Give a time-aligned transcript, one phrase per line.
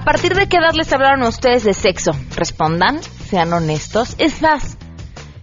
[0.00, 2.12] ¿A partir de qué edad les hablaron a ustedes de sexo?
[2.34, 4.16] Respondan, sean honestos.
[4.16, 4.78] Es más,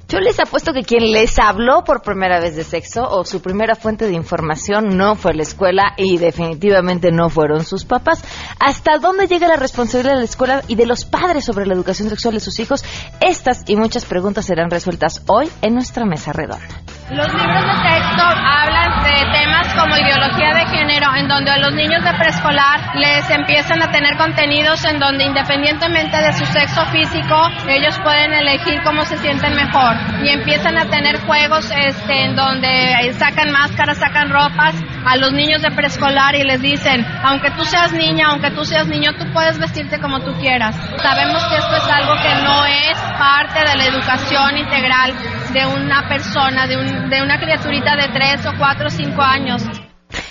[0.09, 3.75] yo les apuesto que quien les habló por primera vez de sexo o su primera
[3.75, 8.23] fuente de información no fue la escuela y definitivamente no fueron sus papás.
[8.59, 12.09] ¿Hasta dónde llega la responsabilidad de la escuela y de los padres sobre la educación
[12.09, 12.83] sexual de sus hijos?
[13.21, 16.81] Estas y muchas preguntas serán resueltas hoy en nuestra mesa redonda.
[17.09, 21.73] Los libros de texto hablan de temas como ideología de género, en donde a los
[21.73, 27.47] niños de preescolar les empiezan a tener contenidos en donde independientemente de su sexo físico,
[27.69, 33.13] ellos pueden elegir cómo se sienten mejor y empiezan a tener juegos este, en donde
[33.17, 37.93] sacan máscaras, sacan ropas a los niños de preescolar y les dicen, aunque tú seas
[37.93, 40.75] niña, aunque tú seas niño, tú puedes vestirte como tú quieras.
[41.01, 45.13] Sabemos que esto es algo que no es parte de la educación integral
[45.53, 49.63] de una persona, de, un, de una criaturita de 3 o 4 o 5 años.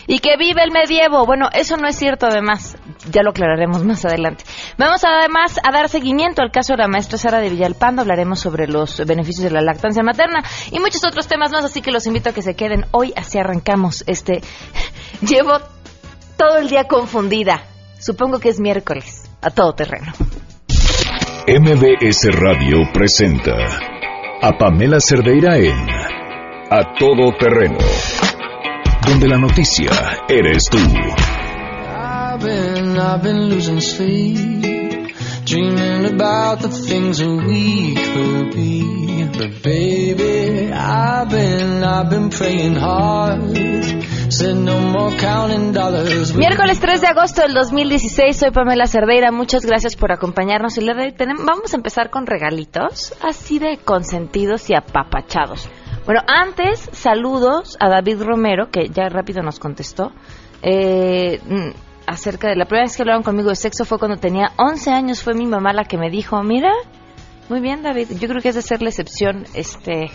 [0.07, 1.27] Y que vive el medievo.
[1.27, 2.77] Bueno, eso no es cierto además,
[3.11, 4.45] ya lo aclararemos más adelante.
[4.79, 8.69] Vamos además a dar seguimiento al caso de la maestra Sara de Villalpando, hablaremos sobre
[8.69, 12.31] los beneficios de la lactancia materna y muchos otros temas más, así que los invito
[12.31, 12.87] a que se queden.
[12.93, 14.41] Hoy, así arrancamos este...
[15.23, 15.59] Llevo
[16.37, 17.63] todo el día confundida,
[17.99, 20.13] supongo que es miércoles, a todo terreno.
[21.49, 23.55] MBS Radio presenta
[24.43, 25.96] a Pamela Cerdeira en
[26.69, 27.79] A Todo Terreno
[29.07, 29.91] donde la noticia
[30.29, 30.79] eres tú.
[30.79, 38.83] I've been, I've been losing sleep, dreaming about the things that we could be.
[39.39, 43.55] But baby, I've been, I've been praying hard.
[44.39, 46.35] No more counting dollars.
[46.35, 50.95] Miércoles 3 de agosto del 2016, soy Pamela Cerdeira, muchas gracias por acompañarnos y le
[50.95, 55.71] vamos a empezar con regalitos así de consentidos y apapachados.
[56.07, 60.13] Bueno, antes, saludos a David Romero, que ya rápido nos contestó.
[60.63, 61.71] Eh, mm,
[62.07, 65.25] acerca de la primera vez que hablaron conmigo de sexo fue cuando tenía 11 años.
[65.25, 66.73] Fue mi mamá la que me dijo, mira,
[67.49, 70.13] muy bien David, yo creo que es de ser la excepción este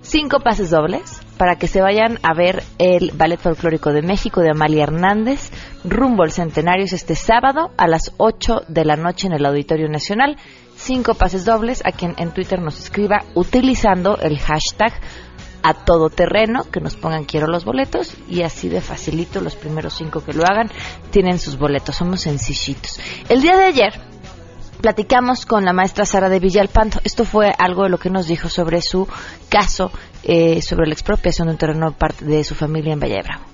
[0.02, 4.50] cinco pases dobles para que se vayan a ver el Ballet Folclórico de México de
[4.50, 5.50] Amalia Hernández
[5.84, 10.36] rumbo al centenario este sábado a las 8 de la noche en el Auditorio Nacional.
[10.76, 14.92] Cinco pases dobles a quien en Twitter nos escriba utilizando el hashtag
[15.62, 20.24] a todoterreno, que nos pongan quiero los boletos y así de facilito los primeros cinco
[20.24, 20.70] que lo hagan
[21.10, 22.98] tienen sus boletos, somos sencillitos.
[23.28, 24.11] El día de ayer
[24.82, 26.98] platicamos con la maestra Sara de Villalpando.
[27.04, 29.06] Esto fue algo de lo que nos dijo sobre su
[29.48, 29.90] caso,
[30.24, 33.44] eh, sobre la expropiación de un terreno parte de su familia en Valle de Bravo.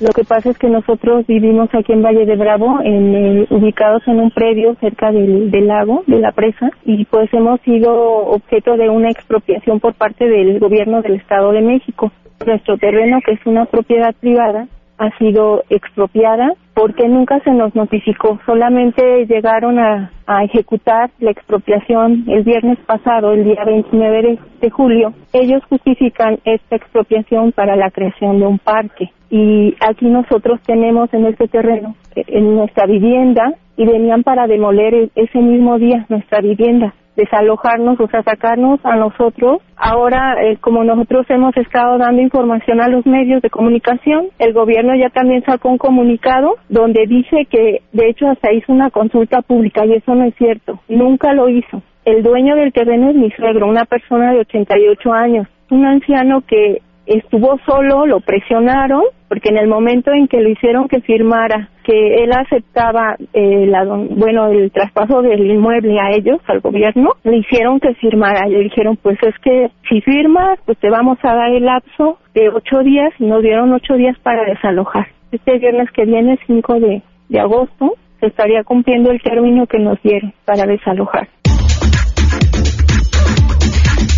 [0.00, 4.02] Lo que pasa es que nosotros vivimos aquí en Valle de Bravo, en, eh, ubicados
[4.08, 8.76] en un predio cerca del, del, lago, de la presa, y pues hemos sido objeto
[8.76, 12.10] de una expropiación por parte del gobierno del Estado de México.
[12.44, 14.66] Nuestro terreno, que es una propiedad privada,
[14.98, 20.10] ha sido expropiada porque nunca se nos notificó, solamente llegaron a,
[20.42, 25.12] ejecutar la expropiación el viernes pasado, el día 29 de, julio.
[25.32, 29.12] Ellos justifican esta expropiación para la creación de un parque.
[29.30, 35.10] Y aquí nosotros tenemos en este terreno, en nuestra vivienda, y venían para demoler e,
[35.14, 39.62] ese mismo día nuestra vivienda desalojarnos, o sea, sacarnos a nosotros.
[39.76, 44.94] Ahora, eh, como nosotros hemos estado dando información a los medios de comunicación, el gobierno
[44.94, 49.84] ya también sacó un comunicado donde dice que, de hecho, hasta hizo una consulta pública
[49.86, 50.80] y eso no es cierto.
[50.88, 51.82] Nunca lo hizo.
[52.04, 56.82] El dueño del terreno es mi suegro, una persona de 88 años, un anciano que
[57.06, 62.24] estuvo solo, lo presionaron, porque en el momento en que lo hicieron que firmara que
[62.24, 63.70] él aceptaba eh,
[64.10, 68.46] bueno el traspaso del inmueble a ellos, al gobierno, le hicieron que firmara.
[68.48, 72.48] Le dijeron, pues es que si firmas, pues te vamos a dar el lapso de
[72.48, 75.08] ocho días y nos dieron ocho días para desalojar.
[75.30, 80.00] Este viernes que viene, 5 de, de agosto, se estaría cumpliendo el término que nos
[80.02, 81.28] dieron para desalojar.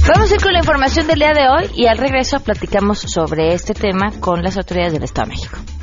[0.09, 3.53] Vamos a ir con la información del día de hoy y al regreso platicamos sobre
[3.55, 5.76] este tema con las autoridades del Estado de México.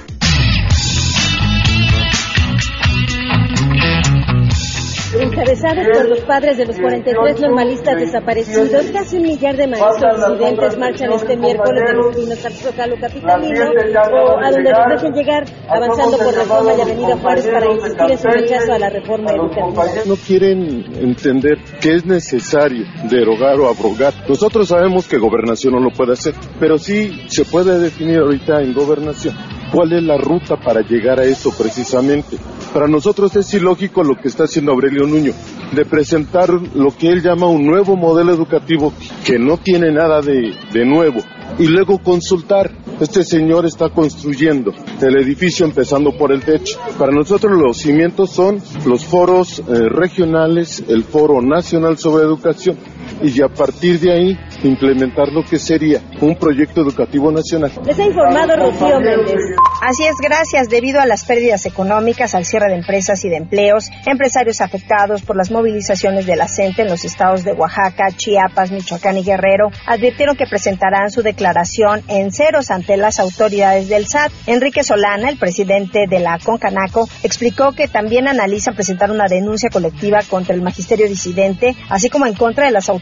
[5.13, 10.19] Hija encabezados por los padres de los 43 normalistas desaparecidos, casi un millar de maestros
[10.19, 15.44] residentes marchan este miércoles de los Pinos al Zócalo Capitalino a donde los dejen llegar
[15.69, 20.04] avanzando por Reforma y Avenida Juárez para insistir en su rechazo a la reforma educativa.
[20.06, 24.13] No quieren entender que es necesario derogar o abrogar.
[24.27, 28.74] Nosotros sabemos que gobernación no lo puede hacer, pero sí se puede definir ahorita en
[28.74, 29.36] gobernación
[29.73, 32.37] cuál es la ruta para llegar a eso precisamente.
[32.71, 35.33] Para nosotros es ilógico lo que está haciendo Aurelio Nuño,
[35.73, 38.93] de presentar lo que él llama un nuevo modelo educativo
[39.25, 41.19] que no tiene nada de, nuevo
[41.57, 42.71] y luego consultar.
[42.99, 44.71] Este señor está construyendo
[45.01, 46.77] el edificio empezando por el techo.
[46.99, 52.77] Para nosotros los cimientos son los foros eh, regionales, el foro nacional sobre educación
[53.21, 57.71] y a partir de ahí implementar lo que sería un proyecto educativo nacional.
[57.85, 59.38] Les ha informado Rocío Méndez.
[59.81, 60.69] Así es, gracias.
[60.69, 65.35] Debido a las pérdidas económicas, al cierre de empresas y de empleos, empresarios afectados por
[65.35, 70.35] las movilizaciones de la CENTE en los estados de Oaxaca, Chiapas, Michoacán y Guerrero, advirtieron
[70.35, 74.31] que presentarán su declaración en ceros ante las autoridades del SAT.
[74.47, 80.21] Enrique Solana, el presidente de la Concanaco, explicó que también analizan presentar una denuncia colectiva
[80.29, 82.92] contra el magisterio disidente, así como en contra de las autoridades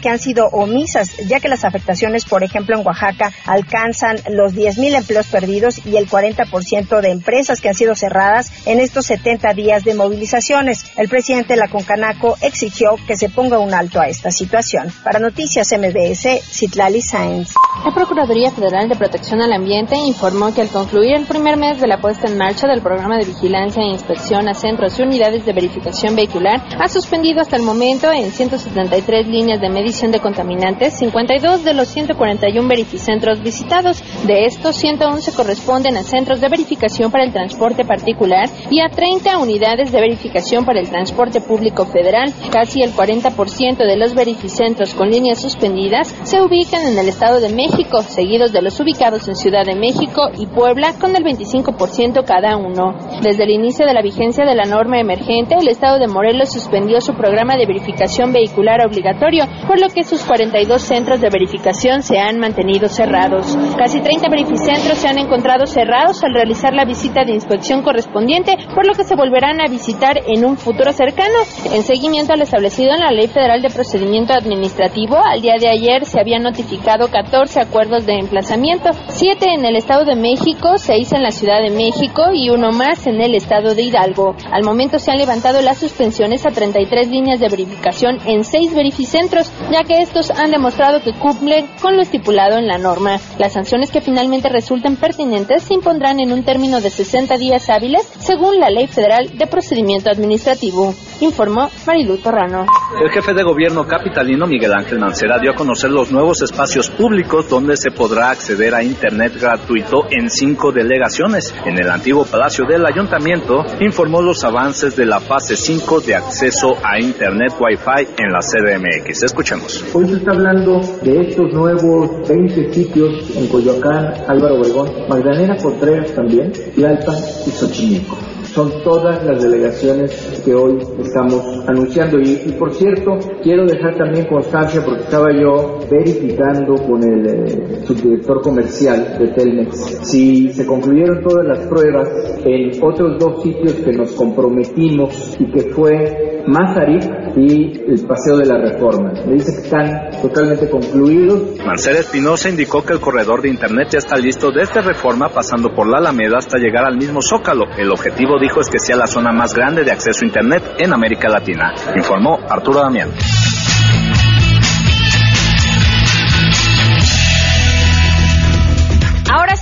[0.00, 4.96] que han sido omisas, ya que las afectaciones, por ejemplo, en Oaxaca alcanzan los 10.000
[4.96, 9.84] empleos perdidos y el 40% de empresas que han sido cerradas en estos 70 días
[9.84, 10.84] de movilizaciones.
[10.96, 14.92] El presidente de la Concanaco exigió que se ponga un alto a esta situación.
[15.04, 17.54] Para Noticias MBS, Citlali Sáenz.
[17.84, 21.86] La Procuraduría Federal de Protección al Ambiente informó que al concluir el primer mes de
[21.86, 25.52] la puesta en marcha del programa de vigilancia e inspección a centros y unidades de
[25.52, 31.64] verificación vehicular, ha suspendido hasta el momento en 173 líneas de medición de contaminantes 52
[31.64, 34.02] de los 141 verificentros visitados.
[34.26, 39.38] De estos, 111 corresponden a centros de verificación para el transporte particular y a 30
[39.38, 42.32] unidades de verificación para el transporte público federal.
[42.50, 47.48] Casi el 40% de los verificentros con líneas suspendidas se ubican en el Estado de
[47.48, 52.56] México, seguidos de los ubicados en Ciudad de México y Puebla con el 25% cada
[52.56, 52.94] uno.
[53.22, 57.00] Desde el inicio de la vigencia de la norma emergente, el Estado de Morelos suspendió
[57.00, 62.18] su programa de verificación vehicular obligatorio, por lo que sus 42 centros de verificación se
[62.18, 63.56] han mantenido cerrados.
[63.78, 68.86] Casi 30 verificentros se han encontrado cerrados al realizar la visita de inspección correspondiente, por
[68.86, 71.38] lo que se volverán a visitar en un futuro cercano.
[71.72, 76.04] En seguimiento al establecido en la Ley Federal de Procedimiento Administrativo, al día de ayer
[76.04, 81.22] se habían notificado 14 acuerdos de emplazamiento, 7 en el Estado de México, 6 en
[81.22, 84.34] la Ciudad de México y uno más en el Estado de Hidalgo.
[84.50, 89.52] Al momento se han levantado las suspensiones a 33 líneas de verificación en 6 verificentros,
[89.70, 93.20] ya que estos han demostrado que cumplen con lo estipulado en la norma.
[93.38, 98.08] Las sanciones que finalmente resulten pertinentes se impondrán en un término de 60 días hábiles,
[98.18, 102.66] según la Ley Federal de Procedimiento Administrativo, informó Marilu Torrano.
[103.00, 107.48] El jefe de gobierno capitalino Miguel Ángel Mancera dio a conocer los nuevos espacios públicos
[107.48, 111.54] donde se podrá acceder a Internet gratuito en cinco delegaciones.
[111.64, 116.76] En el antiguo Palacio del Ayuntamiento informó los avances de la fase 5 de acceso
[116.82, 119.22] a Internet Wi-Fi en la CDMX.
[119.24, 119.84] Escuchemos.
[119.94, 126.14] Hoy se está hablando de estos nuevos 20 sitios en Coyoacán, Álvaro Obregón, Magdalena Contreras
[126.14, 127.16] también, Tlalpan
[127.46, 132.18] y Xochimilco son todas las delegaciones que hoy estamos anunciando.
[132.18, 137.84] Y, y, por cierto, quiero dejar también constancia, porque estaba yo verificando con el eh,
[137.86, 142.08] subdirector comercial de Telmex, si se concluyeron todas las pruebas
[142.46, 148.46] en otros dos sitios que nos comprometimos y que fue Mazarik y el Paseo de
[148.46, 149.12] la Reforma.
[149.26, 151.58] Me dice que están totalmente concluidos.
[151.64, 155.88] Marcela Espinosa indicó que el corredor de Internet ya está listo desde Reforma pasando por
[155.88, 157.64] la Alameda hasta llegar al mismo Zócalo.
[157.76, 160.92] El objetivo, dijo, es que sea la zona más grande de acceso a Internet en
[160.92, 163.10] América Latina, informó Arturo Damián.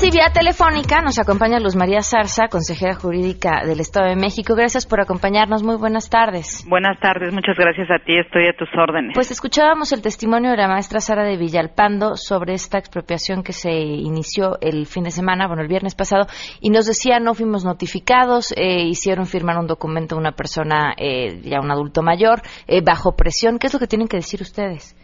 [0.04, 4.54] Sí, vía telefónica nos acompaña Luz María Zarza, consejera jurídica del Estado de México.
[4.54, 5.62] Gracias por acompañarnos.
[5.62, 6.62] Muy buenas tardes.
[6.68, 8.18] Buenas tardes, muchas gracias a ti.
[8.18, 9.12] Estoy a tus órdenes.
[9.14, 13.72] Pues escuchábamos el testimonio de la maestra Sara de Villalpando sobre esta expropiación que se
[13.72, 16.26] inició el fin de semana, bueno, el viernes pasado,
[16.60, 21.40] y nos decía no fuimos notificados, eh, hicieron firmar un documento a una persona, eh,
[21.44, 23.58] ya un adulto mayor, eh, bajo presión.
[23.58, 24.94] ¿Qué es lo que tienen que decir ustedes?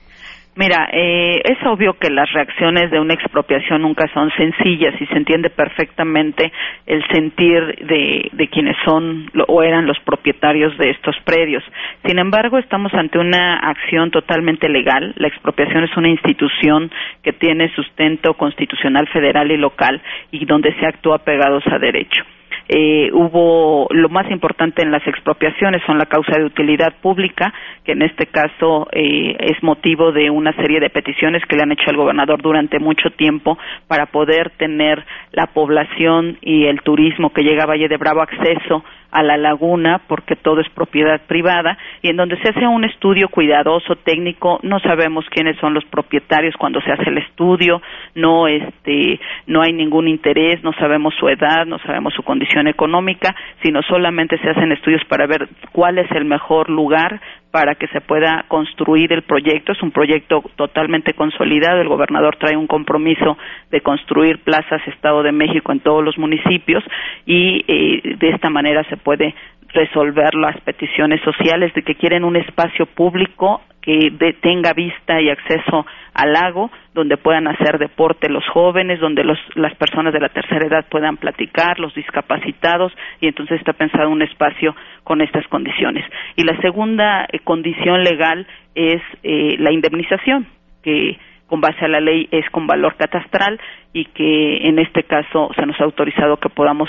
[0.57, 5.17] Mira, eh, es obvio que las reacciones de una expropiación nunca son sencillas y se
[5.17, 6.53] entiende perfectamente
[6.87, 11.63] el sentir de, de quienes son o eran los propietarios de estos predios.
[12.05, 15.15] Sin embargo, estamos ante una acción totalmente legal.
[15.17, 16.91] La expropiación es una institución
[17.23, 20.03] que tiene sustento constitucional federal y local
[20.33, 22.25] y donde se actúa pegados a derecho.
[22.73, 27.93] Eh, hubo lo más importante en las expropiaciones son la causa de utilidad pública, que
[27.93, 31.91] en este caso eh, es motivo de una serie de peticiones que le han hecho
[31.91, 33.59] al gobernador durante mucho tiempo
[33.89, 38.85] para poder tener la población y el turismo que llega a Valle de Bravo acceso
[39.11, 43.29] a la laguna porque todo es propiedad privada y en donde se hace un estudio
[43.29, 47.83] cuidadoso técnico no sabemos quiénes son los propietarios cuando se hace el estudio
[48.15, 53.35] no este no hay ningún interés no sabemos su edad no sabemos su condición económica
[53.63, 58.01] sino solamente se hacen estudios para ver cuál es el mejor lugar para que se
[58.01, 59.73] pueda construir el proyecto.
[59.73, 61.81] Es un proyecto totalmente consolidado.
[61.81, 63.37] El gobernador trae un compromiso
[63.71, 66.85] de construir plazas Estado de México en todos los municipios
[67.27, 69.35] y eh, de esta manera se puede
[69.73, 74.11] resolver las peticiones sociales de que quieren un espacio público que
[74.43, 80.13] tenga vista y acceso al lago, donde puedan hacer deporte los jóvenes, donde las personas
[80.13, 85.21] de la tercera edad puedan platicar, los discapacitados, y entonces está pensado un espacio con
[85.23, 86.05] estas condiciones.
[86.37, 90.47] Y la segunda eh, condición legal es eh, la indemnización,
[90.83, 93.61] que con base a la ley es con valor catastral
[93.93, 96.89] y que en este caso se nos ha autorizado que podamos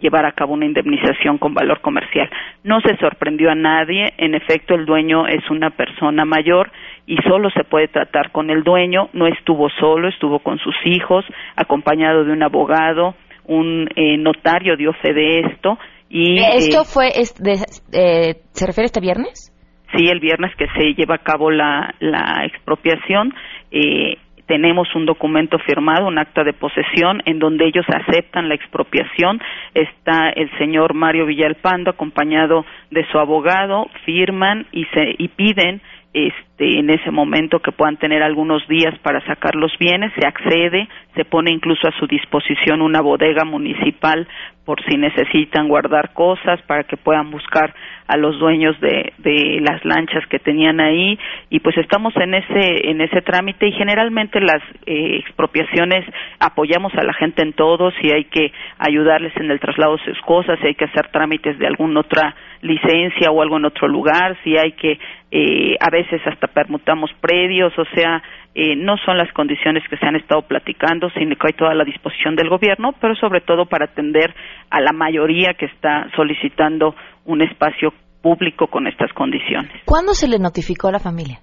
[0.00, 2.28] llevar a cabo una indemnización con valor comercial.
[2.64, 6.70] No se sorprendió a nadie, en efecto el dueño es una persona mayor
[7.06, 11.24] y solo se puede tratar con el dueño, no estuvo solo, estuvo con sus hijos,
[11.56, 18.34] acompañado de un abogado, un eh, notario dio fe de esto y esto fue eh,
[18.52, 19.52] se refiere a este viernes
[19.96, 23.34] sí el viernes que se lleva a cabo la, la expropiación
[23.70, 29.40] eh, tenemos un documento firmado, un acta de posesión, en donde ellos aceptan la expropiación.
[29.74, 35.80] Está el señor Mario Villalpando acompañado de su abogado, firman y, se, y piden
[36.12, 40.88] este, en ese momento que puedan tener algunos días para sacar los bienes, se accede,
[41.14, 44.28] se pone incluso a su disposición una bodega municipal
[44.64, 47.74] por si necesitan guardar cosas para que puedan buscar
[48.06, 51.18] a los dueños de, de las lanchas que tenían ahí.
[51.50, 56.04] Y pues estamos en ese en ese trámite y generalmente las eh, expropiaciones
[56.38, 60.20] apoyamos a la gente en todo si hay que ayudarles en el traslado de sus
[60.22, 64.36] cosas si hay que hacer trámites de alguna otra licencia o algo en otro lugar
[64.44, 64.98] si hay que
[65.30, 68.22] eh, a veces hasta permutamos predios o sea
[68.54, 71.84] eh, no son las condiciones que se han estado platicando, sino que hay toda la
[71.84, 74.34] disposición del gobierno, pero sobre todo para atender
[74.68, 76.94] a la mayoría que está solicitando
[77.24, 79.72] un espacio público con estas condiciones.
[79.86, 81.38] ¿Cuándo se le notificó a la familia?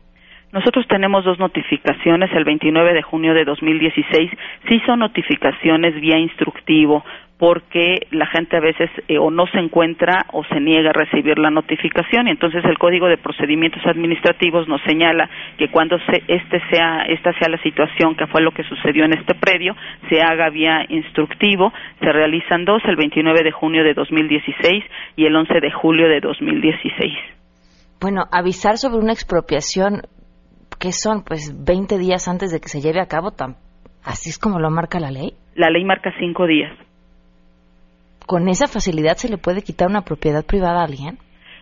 [0.52, 4.32] Nosotros tenemos dos notificaciones, el 29 de junio de 2016,
[4.68, 7.04] sí son notificaciones vía instructivo,
[7.38, 11.38] porque la gente a veces eh, o no se encuentra o se niega a recibir
[11.38, 12.28] la notificación.
[12.28, 17.32] Y entonces el Código de Procedimientos Administrativos nos señala que cuando se, este sea esta
[17.40, 19.74] sea la situación que fue lo que sucedió en este predio
[20.10, 21.72] se haga vía instructivo.
[22.02, 24.84] Se realizan dos el 29 de junio de 2016
[25.16, 27.14] y el 11 de julio de 2016
[28.02, 30.04] bueno avisar sobre una expropiación
[30.80, 33.32] que son pues 20 días antes de que se lleve a cabo
[34.04, 36.72] así es como lo marca la ley la ley marca cinco días
[38.30, 41.18] con esa facilidad se le puede quitar una propiedad privada a alguien?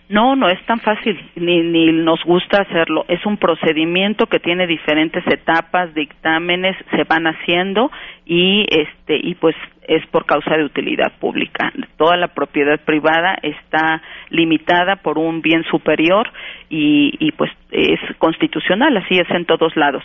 [0.09, 3.05] No, no es tan fácil, ni, ni nos gusta hacerlo.
[3.07, 7.89] Es un procedimiento que tiene diferentes etapas, dictámenes, se van haciendo
[8.25, 9.55] y este y pues
[9.88, 11.72] es por causa de utilidad pública.
[11.98, 16.29] Toda la propiedad privada está limitada por un bien superior
[16.70, 20.03] y, y pues es constitucional, así es en todos lados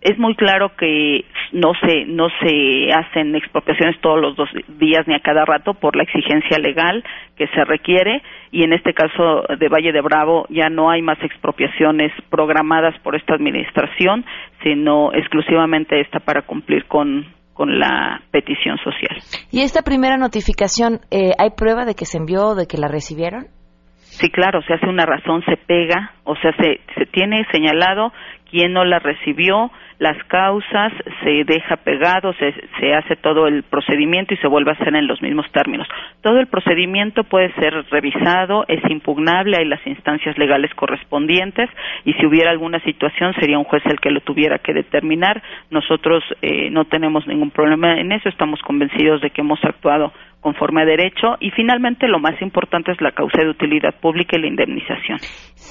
[0.00, 5.14] es muy claro que no se no se hacen expropiaciones todos los dos días ni
[5.14, 7.02] a cada rato por la exigencia legal
[7.36, 11.20] que se requiere y en este caso de Valle de Bravo ya no hay más
[11.22, 14.24] expropiaciones programadas por esta administración
[14.62, 17.26] sino exclusivamente esta para cumplir con
[17.58, 19.18] con la petición social.
[19.50, 22.86] ¿Y esta primera notificación, eh, hay prueba de que se envió o de que la
[22.86, 23.48] recibieron?
[23.96, 28.12] Sí, claro, se hace una razón, se pega, o sea, se, se tiene señalado
[28.50, 30.92] quién no la recibió, las causas,
[31.24, 35.08] se deja pegado, se, se hace todo el procedimiento y se vuelve a hacer en
[35.08, 35.88] los mismos términos.
[36.22, 41.68] Todo el procedimiento puede ser revisado, es impugnable, hay las instancias legales correspondientes
[42.04, 45.42] y si hubiera alguna situación sería un juez el que lo tuviera que determinar.
[45.70, 50.82] Nosotros eh, no tenemos ningún problema en eso, estamos convencidos de que hemos actuado conforme
[50.82, 54.48] a derecho y finalmente lo más importante es la causa de utilidad pública y la
[54.48, 55.18] indemnización.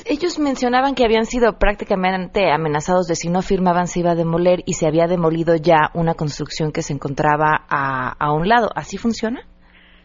[0.05, 4.59] Ellos mencionaban que habían sido prácticamente amenazados de si no firmaban se iba a demoler
[4.65, 8.69] y se había demolido ya una construcción que se encontraba a, a un lado.
[8.75, 9.41] ¿Así funciona?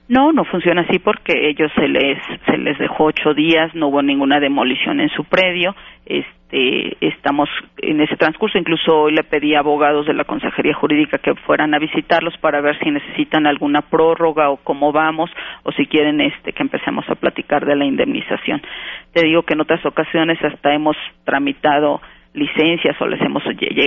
[0.09, 4.03] No, no funciona así porque ellos se les se les dejó ocho días, no hubo
[4.03, 5.75] ninguna demolición en su predio.
[6.05, 8.59] Este, estamos en ese transcurso.
[8.59, 12.61] Incluso hoy le pedí a abogados de la Consejería Jurídica que fueran a visitarlos para
[12.61, 15.31] ver si necesitan alguna prórroga o cómo vamos
[15.63, 18.61] o si quieren este que empecemos a platicar de la indemnización.
[19.13, 22.01] Te digo que en otras ocasiones hasta hemos tramitado
[22.35, 23.43] licencias o les hemos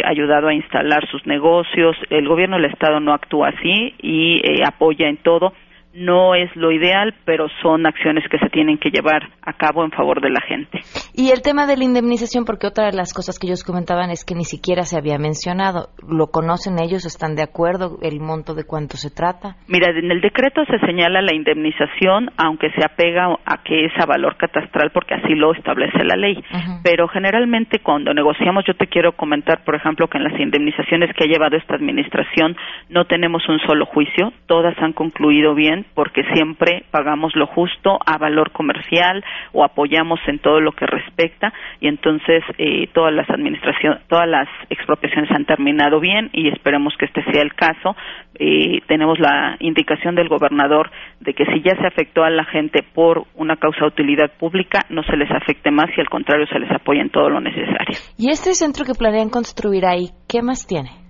[0.06, 1.98] ayudado a instalar sus negocios.
[2.10, 5.54] El gobierno del Estado no actúa así y eh, apoya en todo
[5.96, 9.92] no es lo ideal, pero son acciones que se tienen que llevar a cabo en
[9.92, 10.80] favor de la gente.
[11.14, 14.26] Y el tema de la indemnización, porque otra de las cosas que ellos comentaban es
[14.26, 15.88] que ni siquiera se había mencionado.
[16.08, 17.06] ¿Lo conocen ellos?
[17.06, 17.98] ¿Están de acuerdo?
[18.02, 19.56] ¿El monto de cuánto se trata?
[19.68, 24.06] Mira, en el decreto se señala la indemnización, aunque se apega a que es a
[24.06, 26.44] valor catastral, porque así lo establece la ley.
[26.84, 31.24] Pero generalmente cuando negociamos, yo te quiero comentar, por ejemplo, que en las indemnizaciones que
[31.24, 32.58] ha llevado esta administración
[32.90, 38.18] no tenemos un solo juicio, todas han concluido bien porque siempre pagamos lo justo a
[38.18, 39.24] valor comercial
[39.54, 44.48] o apoyamos en todo lo que respecta y entonces eh, todas las administraciones, todas las
[44.70, 47.96] expropiaciones han terminado bien y esperemos que este sea el caso.
[48.38, 52.84] Eh, tenemos la indicación del gobernador de que si ya se afectó a la gente
[52.84, 56.60] por una causa de utilidad pública, no se les afecte más y al contrario se
[56.60, 57.98] les apoya en todo lo necesario.
[58.18, 61.05] ¿Y este centro que planean construir ahí, qué más tiene?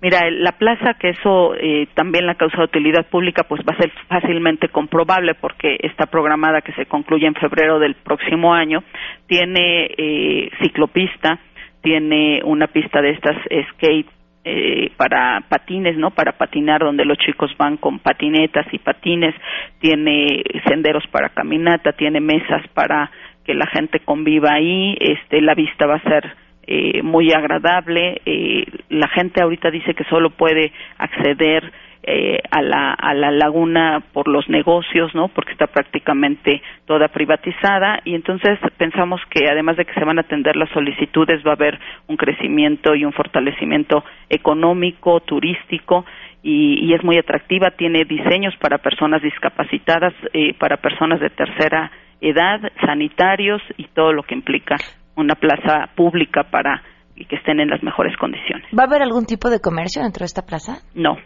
[0.00, 3.78] Mira, la plaza, que eso eh, también la causa de utilidad pública, pues va a
[3.80, 8.82] ser fácilmente comprobable porque está programada que se concluye en febrero del próximo año.
[9.26, 11.38] Tiene eh, ciclopista,
[11.80, 13.36] tiene una pista de estas
[13.72, 14.08] skate
[14.46, 16.10] eh, para patines, ¿no?
[16.10, 19.34] Para patinar, donde los chicos van con patinetas y patines,
[19.78, 23.10] tiene senderos para caminata, tiene mesas para
[23.42, 28.20] que la gente conviva ahí, este, la vista va a ser eh, muy agradable.
[28.24, 31.72] Eh, la gente ahorita dice que solo puede acceder
[32.06, 35.28] eh, a, la, a la laguna por los negocios, ¿no?
[35.28, 40.20] Porque está prácticamente toda privatizada y entonces pensamos que además de que se van a
[40.20, 46.04] atender las solicitudes va a haber un crecimiento y un fortalecimiento económico, turístico
[46.42, 47.70] y, y es muy atractiva.
[47.70, 51.90] Tiene diseños para personas discapacitadas, eh, para personas de tercera
[52.20, 54.76] edad, sanitarios y todo lo que implica
[55.16, 56.82] una plaza pública para
[57.14, 58.66] que estén en las mejores condiciones.
[58.76, 60.78] ¿Va a haber algún tipo de comercio dentro de esta plaza?
[60.94, 61.16] No.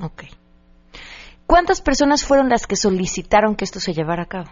[0.00, 0.24] Ok.
[1.46, 4.48] ¿Cuántas personas fueron las que solicitaron que esto se llevara a cabo?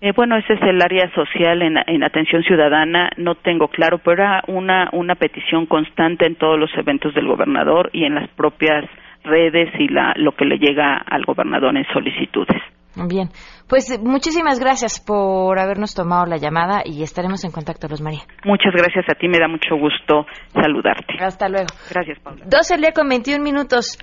[0.00, 3.10] Eh, bueno, ese es el área social en, atención ciudadana.
[3.16, 7.90] No tengo claro, pero era una, una petición constante en todos los eventos del gobernador
[7.92, 8.84] y en las propias
[9.24, 12.62] redes y la, lo que le llega al gobernador en solicitudes.
[13.06, 13.28] Bien,
[13.68, 18.22] pues eh, muchísimas gracias por habernos tomado la llamada y estaremos en contacto, Rosmaría.
[18.44, 21.14] Muchas gracias a ti, me da mucho gusto saludarte.
[21.20, 21.68] Hasta luego.
[21.90, 22.44] Gracias, Paula.
[22.46, 23.98] 12 el día con 21 minutos.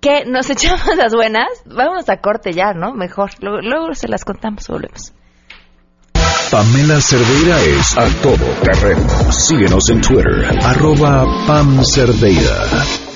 [0.00, 0.24] ¿Qué?
[0.26, 1.48] ¿Nos echamos las buenas?
[1.66, 2.94] Vámonos a corte ya, ¿no?
[2.94, 3.30] Mejor.
[3.40, 5.14] Luego, luego se las contamos, volvemos.
[6.50, 9.06] Pamela Cerdeira es a todo terreno.
[9.30, 13.07] Síguenos en Twitter, arroba Pam Cerdeira.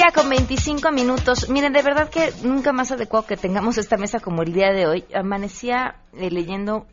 [0.00, 1.50] Día con 25 minutos.
[1.50, 4.86] Miren, de verdad que nunca más adecuado que tengamos esta mesa como el día de
[4.86, 5.04] hoy.
[5.14, 6.86] Amanecía eh, leyendo.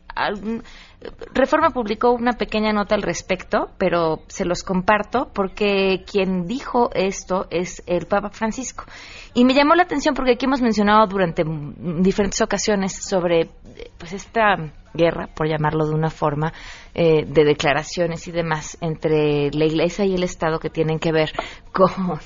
[1.32, 7.46] Reforma publicó una pequeña nota al respecto, pero se los comparto porque quien dijo esto
[7.50, 8.84] es el Papa Francisco.
[9.32, 13.48] Y me llamó la atención porque aquí hemos mencionado durante diferentes ocasiones sobre
[13.96, 14.56] pues esta
[14.92, 16.52] guerra, por llamarlo de una forma,
[16.94, 21.30] eh, de declaraciones y demás entre la Iglesia y el Estado que tienen que ver
[21.72, 22.18] con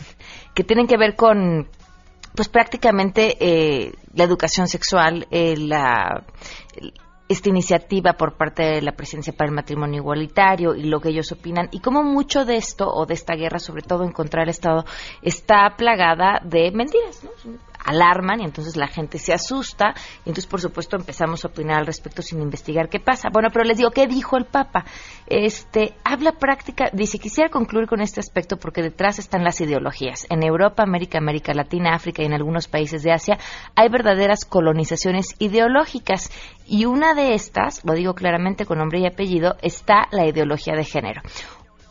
[0.55, 1.69] que tienen que ver con
[2.35, 6.25] pues prácticamente eh, la educación sexual, eh, la,
[7.29, 11.33] esta iniciativa por parte de la Presidencia para el Matrimonio Igualitario y lo que ellos
[11.33, 14.51] opinan, y cómo mucho de esto, o de esta guerra, sobre todo en contra del
[14.51, 14.85] Estado,
[15.23, 17.31] está plagada de mentiras, ¿no?
[17.85, 21.87] Alarman y entonces la gente se asusta y entonces por supuesto empezamos a opinar al
[21.87, 23.29] respecto sin investigar qué pasa.
[23.33, 24.85] Bueno, pero les digo, ¿qué dijo el Papa?
[25.27, 30.27] Este, habla práctica, dice, quisiera concluir con este aspecto porque detrás están las ideologías.
[30.31, 33.39] En Europa, América, América Latina, África y en algunos países de Asia
[33.75, 36.31] hay verdaderas colonizaciones ideológicas
[36.67, 40.85] y una de estas, lo digo claramente con nombre y apellido, está la ideología de
[40.85, 41.23] género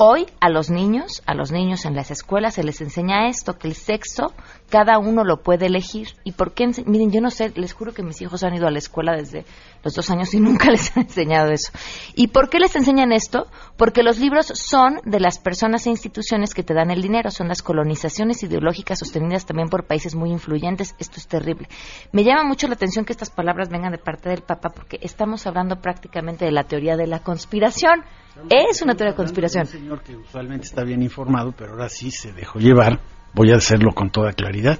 [0.03, 3.67] Hoy a los niños, a los niños en las escuelas se les enseña esto, que
[3.67, 4.33] el sexo
[4.71, 6.07] cada uno lo puede elegir.
[6.23, 6.65] ¿Y por qué?
[6.85, 9.45] Miren, yo no sé, les juro que mis hijos han ido a la escuela desde
[9.83, 11.71] los dos años y nunca les han enseñado eso.
[12.15, 13.47] ¿Y por qué les enseñan esto?
[13.77, 17.49] Porque los libros son de las personas e instituciones que te dan el dinero, son
[17.49, 20.95] las colonizaciones ideológicas sostenidas también por países muy influyentes.
[20.97, 21.67] Esto es terrible.
[22.13, 25.45] Me llama mucho la atención que estas palabras vengan de parte del Papa porque estamos
[25.45, 28.05] hablando prácticamente de la teoría de la conspiración.
[28.49, 29.63] Es una teoría de conspiración.
[29.63, 33.01] Un señor que usualmente está bien informado, pero ahora sí se dejó llevar,
[33.33, 34.79] voy a hacerlo con toda claridad,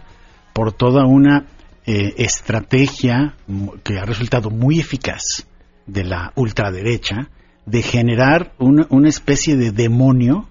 [0.53, 1.45] por toda una
[1.85, 3.35] eh, estrategia
[3.83, 5.47] que ha resultado muy eficaz
[5.85, 7.29] de la ultraderecha
[7.65, 10.49] de generar una, una especie de demonio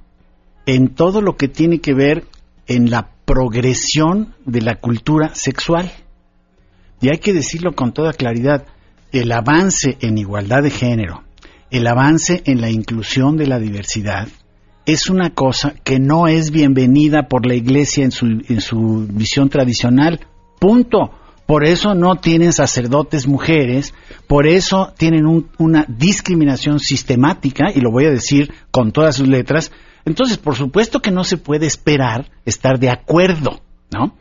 [0.67, 2.25] en todo lo que tiene que ver
[2.67, 5.91] en la progresión de la cultura sexual.
[7.01, 8.67] Y hay que decirlo con toda claridad,
[9.13, 11.25] el avance en igualdad de género,
[11.71, 14.29] el avance en la inclusión de la diversidad
[14.87, 19.49] es una cosa que no es bienvenida por la Iglesia en su, en su visión
[19.49, 20.21] tradicional.
[20.59, 21.11] Punto.
[21.47, 23.93] Por eso no tienen sacerdotes mujeres,
[24.29, 29.73] por eso tienen una discriminación sistemática, y lo voy a decir con todas sus letras.
[30.05, 34.17] Entonces, por supuesto que no se puede esperar estar de acuerdo, ¿no?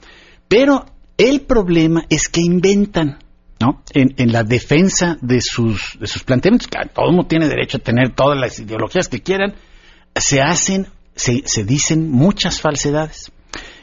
[0.47, 0.85] Pero
[1.19, 3.19] el problema es que inventan.
[3.59, 3.83] ¿no?
[3.93, 8.15] En, la defensa de sus, de sus planteamientos, que todo mundo tiene derecho a tener
[8.15, 9.53] todas las ideologías que quieran,
[10.15, 13.31] se hacen, se, se dicen muchas falsedades.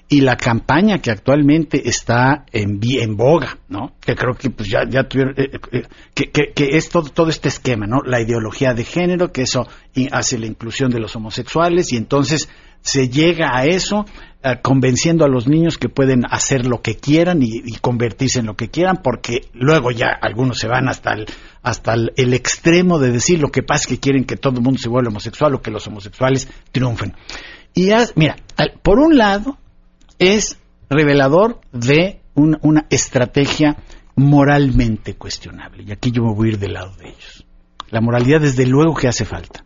[0.08, 2.78] Y la campaña que actualmente está en,
[3.16, 3.94] boga, ¿no?
[4.00, 5.82] Que creo que pues ya, ya tuvieron, eh, eh,
[6.14, 8.02] que, que, que, es todo, todo este esquema, ¿no?
[8.04, 9.66] La ideología de género, que eso
[10.12, 12.48] hace la inclusión de los homosexuales y entonces
[12.82, 14.06] se llega a eso
[14.62, 18.68] convenciendo a los niños que pueden hacer lo que quieran y, convertirse en lo que
[18.68, 21.26] quieran, porque luego ya algunos se van hasta el,
[21.62, 24.78] hasta el, extremo de decir lo que pasa es que quieren que todo el mundo
[24.78, 27.14] se vuelva homosexual o que los homosexuales triunfen.
[27.74, 28.36] Y mira,
[28.82, 29.58] por un lado
[30.18, 33.76] es revelador de una estrategia
[34.14, 37.44] moralmente cuestionable, y aquí yo me voy a ir del lado de ellos.
[37.90, 39.64] La moralidad desde luego que hace falta.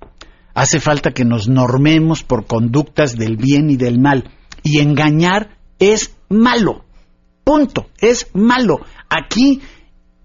[0.55, 4.25] Hace falta que nos normemos por conductas del bien y del mal
[4.63, 6.85] y engañar es malo.
[7.45, 7.91] Punto.
[7.99, 8.81] Es malo.
[9.09, 9.61] Aquí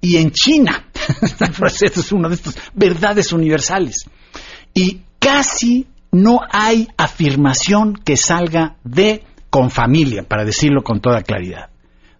[0.01, 0.85] y en China.
[1.81, 4.05] Esto es una de estas verdades universales.
[4.73, 11.69] Y casi no hay afirmación que salga de con familia, para decirlo con toda claridad,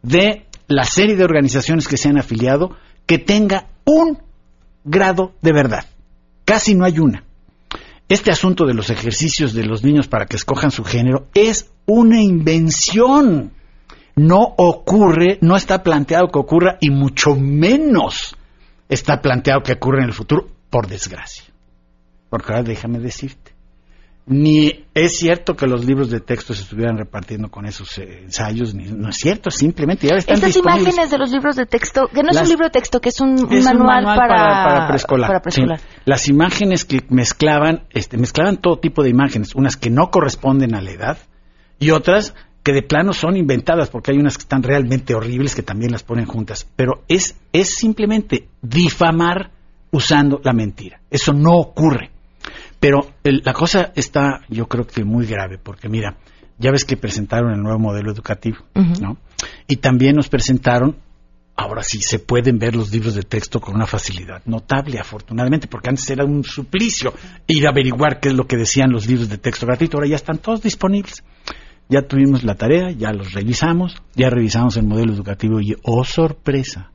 [0.02, 4.20] de la serie de organizaciones que se han afiliado que tenga un
[4.84, 5.86] grado de verdad.
[6.46, 7.24] Casi no hay una.
[8.08, 12.22] Este asunto de los ejercicios de los niños para que escojan su género es una
[12.22, 13.52] invención.
[14.18, 18.36] No ocurre, no está planteado que ocurra y mucho menos
[18.88, 21.44] está planteado que ocurra en el futuro, por desgracia.
[22.30, 23.56] Porque ahora déjame decirte,
[24.28, 28.74] ni es cierto que los libros de texto se estuvieran repartiendo con esos eh, ensayos,
[28.74, 32.24] ni, no es cierto, simplemente ya están Estas imágenes de los libros de texto, que
[32.24, 35.42] no es un libro de texto, que es un, manual, para, preescolar.
[36.06, 40.82] Las imágenes que mezclaban, este, mezclaban todo tipo de imágenes, unas que no corresponden a
[40.82, 41.18] la edad,
[41.80, 42.34] y otras
[42.66, 46.02] que de plano son inventadas, porque hay unas que están realmente horribles que también las
[46.02, 46.68] ponen juntas.
[46.76, 49.52] Pero es, es simplemente difamar
[49.92, 51.00] usando la mentira.
[51.12, 52.10] Eso no ocurre.
[52.80, 56.18] Pero la cosa está, yo creo que muy grave, porque mira,
[56.58, 58.58] ya ves que presentaron el nuevo modelo educativo,
[59.00, 59.18] ¿no?
[59.68, 60.96] Y también nos presentaron,
[61.56, 65.90] ahora sí, se pueden ver los libros de texto con una facilidad notable, afortunadamente, porque
[65.90, 67.14] antes era un suplicio
[67.46, 70.16] ir a averiguar qué es lo que decían los libros de texto gratuito, ahora ya
[70.16, 71.24] están todos disponibles
[71.90, 76.92] ya tuvimos la tarea, ya los revisamos, ya revisamos el modelo educativo y, oh sorpresa,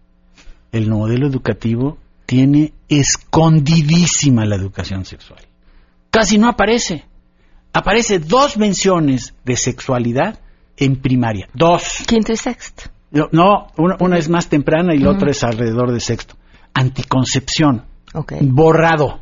[0.72, 5.40] el modelo educativo tiene escondidísima la educación sexual.
[6.10, 7.04] Casi no aparece.
[7.72, 10.40] Aparece dos menciones de sexualidad
[10.76, 11.48] en primaria.
[11.54, 12.02] Dos.
[12.06, 12.84] Quinto y sexto.
[13.32, 16.36] No, una, es más temprana y la otra es alrededor de sexto.
[16.74, 17.84] Anticoncepción.
[18.40, 19.20] Borrado.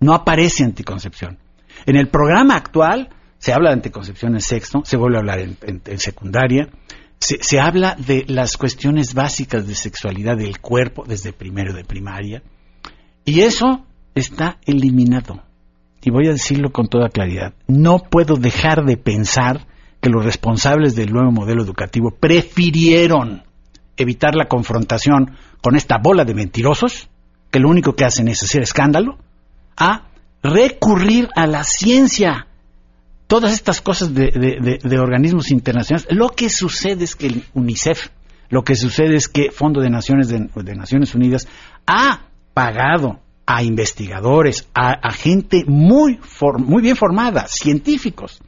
[0.00, 1.38] No aparece anticoncepción.
[1.86, 3.08] En el programa actual
[3.40, 6.68] se habla de anticoncepción en sexto, se vuelve a hablar en, secundaria,
[7.18, 12.42] se, habla de las cuestiones básicas de sexualidad del cuerpo desde primero de primaria,
[13.24, 15.42] y eso está eliminado.
[16.02, 19.66] Y voy a decirlo con toda claridad, no puedo dejar de pensar
[20.02, 23.42] que los responsables del nuevo modelo educativo prefirieron
[23.96, 27.08] evitar la confrontación con esta bola de mentirosos,
[27.50, 29.18] que lo único que hacen es hacer escándalo,
[29.76, 30.08] a
[30.42, 32.46] recurrir a la ciencia
[33.30, 38.08] todas estas cosas de, organismos internacionales, lo que sucede es que el UNICEF,
[38.48, 41.46] lo que sucede es que Fondo de Naciones de, Naciones Unidas
[41.86, 42.22] ha
[42.54, 46.18] pagado a investigadores, a, gente muy,
[46.58, 48.40] muy bien formada, científicos,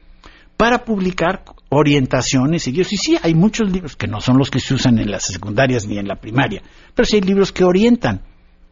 [0.57, 4.75] para publicar orientaciones y Y sí, hay muchos libros que no son los que se
[4.75, 6.61] usan en las secundarias ni en la primaria,
[6.93, 8.23] pero sí hay libros que orientan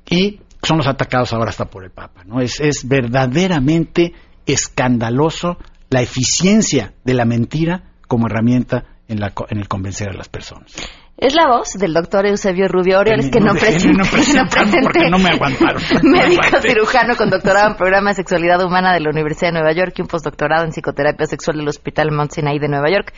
[0.08, 2.24] y son los atacados ahora hasta por el Papa.
[2.24, 2.40] ¿no?
[2.40, 4.12] Es, es verdaderamente
[4.44, 5.56] escandaloso
[5.90, 10.72] la eficiencia de la mentira como herramienta en, la, en el convencer a las personas.
[11.20, 15.82] Es la voz del doctor Eusebio Rubio Orioles que no, presente, no, no me aguantaron.
[16.02, 19.92] médico cirujano con doctorado en programa de sexualidad humana de la Universidad de Nueva York
[19.98, 23.12] y un postdoctorado en psicoterapia sexual del Hospital Mount Sinai de Nueva York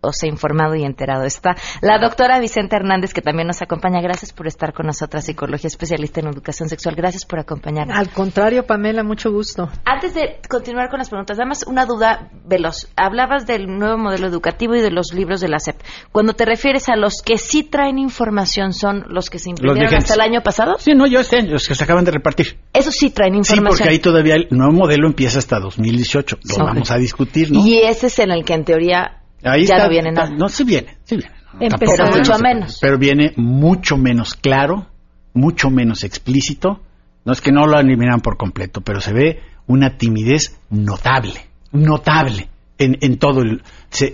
[0.00, 1.56] o sea informado y enterado está.
[1.80, 4.00] La doctora Vicente Hernández, que también nos acompaña.
[4.00, 6.94] Gracias por estar con nosotras, psicología especialista en educación sexual.
[6.94, 7.96] Gracias por acompañarnos.
[7.96, 9.68] Al contrario, Pamela, mucho gusto.
[9.84, 12.88] Antes de continuar con las preguntas, nada más una duda veloz.
[12.96, 15.80] Hablabas del nuevo modelo educativo y de los libros de la SEP.
[16.12, 20.14] Cuando te refieres a los que sí traen información, ¿son los que se imprimieron hasta
[20.14, 20.76] el año pasado?
[20.78, 22.58] Sí, no, yo este los que se acaban de repartir.
[22.72, 23.72] Eso sí traen información.
[23.72, 26.38] Sí, porque ahí todavía el nuevo modelo empieza hasta 2018.
[26.56, 27.64] Lo vamos a discutir, ¿no?
[27.64, 30.30] Y ese es en el que en teoría Ahí ya no viene nada.
[30.30, 31.34] No, sí viene, sí viene.
[31.78, 32.78] pero mucho menos.
[32.80, 34.86] Pero viene mucho menos claro,
[35.34, 36.80] mucho menos explícito.
[37.24, 42.48] No es que no lo eliminan por completo, pero se ve una timidez notable, notable
[42.78, 43.62] en, en todo el...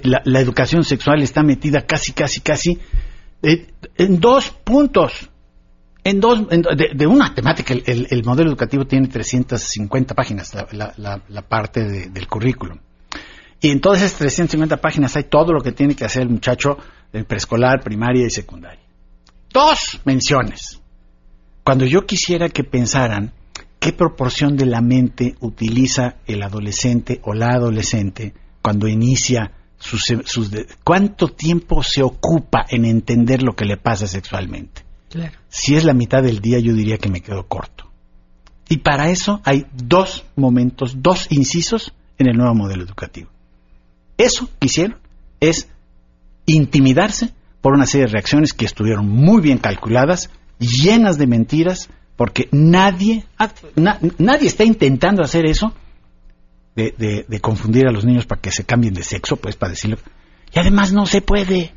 [0.02, 2.80] la, educación sexual está metida casi, casi, casi
[3.42, 5.30] eh, en dos puntos.
[6.02, 12.26] En dos, de, una temática, el, modelo educativo tiene 350 páginas, la, la parte del
[12.26, 12.78] currículum.
[13.64, 16.77] Y en todas esas 350 páginas hay todo lo que tiene que hacer el muchacho
[17.11, 18.85] del preescolar, primaria y secundaria.
[19.50, 20.83] Dos menciones.
[21.64, 23.33] Cuando yo quisiera que pensaran
[23.81, 30.12] qué proporción de la mente utiliza el adolescente o la adolescente cuando inicia sus,
[30.85, 34.85] cuánto tiempo se ocupa en entender lo que le pasa sexualmente.
[35.48, 37.90] Si es la mitad del día, yo diría que me quedo corto.
[38.68, 43.33] Y para eso hay dos momentos, dos incisos en el nuevo modelo educativo.
[44.18, 44.98] Eso que hicieron
[45.40, 45.68] es
[46.46, 52.48] intimidarse por una serie de reacciones que estuvieron muy bien calculadas, llenas de mentiras, porque
[52.53, 53.24] nadie,
[54.18, 55.74] nadie está intentando hacer eso,
[56.77, 59.96] de, de, confundir a los niños para que se cambien de sexo, pues para decirlo.
[60.53, 61.72] Y además no se puede.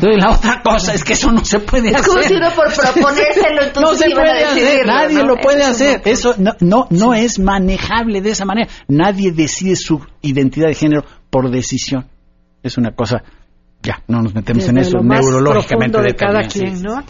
[0.00, 2.00] La otra cosa es que eso no se puede hacer.
[2.00, 6.02] Es como por proponérselo, entonces no se puede hacer, nadie lo puede hacer.
[6.04, 8.70] Eso no, no, no es manejable de esa manera.
[8.86, 12.06] Nadie decide su identidad de género por decisión.
[12.62, 13.22] Es una cosa
[13.80, 17.04] ya, no nos metemos en eso neurológicamente de cada quien, ¿no?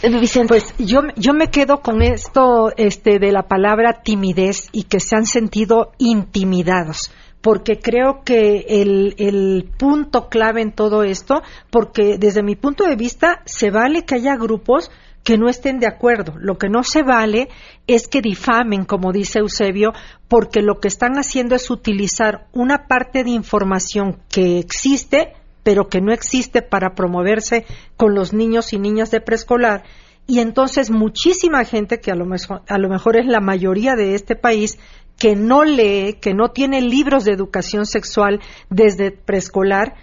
[0.46, 5.16] Pues yo, yo me quedo con esto este, de la palabra timidez y que se
[5.16, 12.42] han sentido intimidados porque creo que el, el, punto clave en todo esto, porque desde
[12.42, 14.90] mi punto de vista se vale que haya grupos
[15.24, 16.34] que no estén de acuerdo.
[16.38, 17.48] Lo que no se vale
[17.86, 19.92] es que difamen, como dice Eusebio,
[20.28, 26.00] porque lo que están haciendo es utilizar una parte de información que existe, pero que
[26.00, 29.84] no existe para promoverse con los niños y niñas de preescolar.
[30.26, 34.14] Y entonces muchísima gente, que a lo, mejor, a lo mejor es la mayoría de
[34.14, 34.78] este país,
[35.18, 39.94] que no lee, que no tiene libros de educación sexual desde preescolar,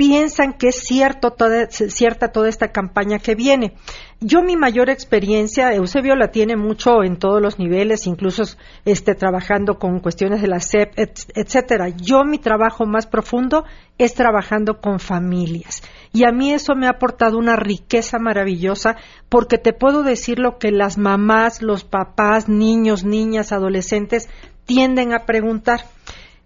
[0.00, 3.74] piensan que es cierto toda, cierta toda esta campaña que viene.
[4.18, 8.44] Yo mi mayor experiencia, Eusebio la tiene mucho en todos los niveles, incluso
[8.86, 11.90] este, trabajando con cuestiones de la SEP, etcétera.
[11.90, 13.66] Yo mi trabajo más profundo
[13.98, 15.82] es trabajando con familias.
[16.14, 18.96] Y a mí eso me ha aportado una riqueza maravillosa
[19.28, 24.30] porque te puedo decir lo que las mamás, los papás, niños, niñas, adolescentes
[24.64, 25.80] tienden a preguntar.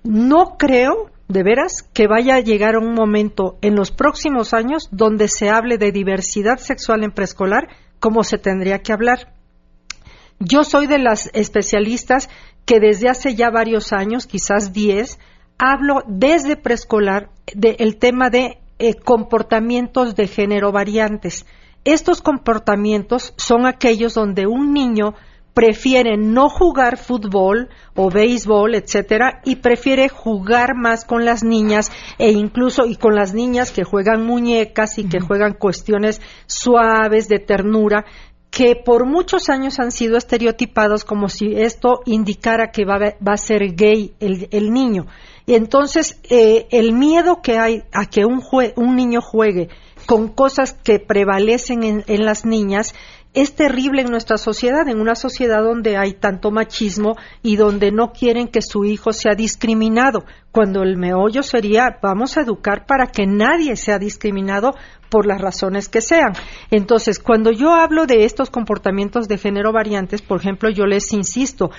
[0.02, 5.28] No creo de veras que vaya a llegar un momento en los próximos años donde
[5.28, 9.32] se hable de diversidad sexual en preescolar como se tendría que hablar.
[10.38, 12.28] Yo soy de las especialistas
[12.66, 15.18] que desde hace ya varios años, quizás diez,
[15.58, 21.46] hablo desde preescolar del tema de eh, comportamientos de género variantes.
[21.84, 25.14] Estos comportamientos son aquellos donde un niño
[25.54, 32.32] prefiere no jugar fútbol o béisbol, etcétera, y prefiere jugar más con las niñas e
[32.32, 38.04] incluso y con las niñas que juegan muñecas y que juegan cuestiones suaves de ternura
[38.50, 43.74] que por muchos años han sido estereotipados como si esto indicara que va, a ser
[43.74, 45.06] gay el, niño.
[45.44, 48.40] Y entonces, eh, el miedo que hay a que un,
[48.76, 49.70] un niño juegue
[50.06, 52.94] con cosas que prevalecen en, en las niñas
[53.34, 58.12] es terrible en nuestra sociedad, en una sociedad donde hay tanto machismo y donde no
[58.12, 63.26] quieren que su hijo sea discriminado, cuando el meollo sería vamos a educar para que
[63.26, 64.74] nadie sea discriminado
[65.10, 66.32] por las razones que sean.
[66.70, 71.70] Entonces, cuando yo hablo de estos comportamientos de género variantes, por ejemplo, yo les insisto,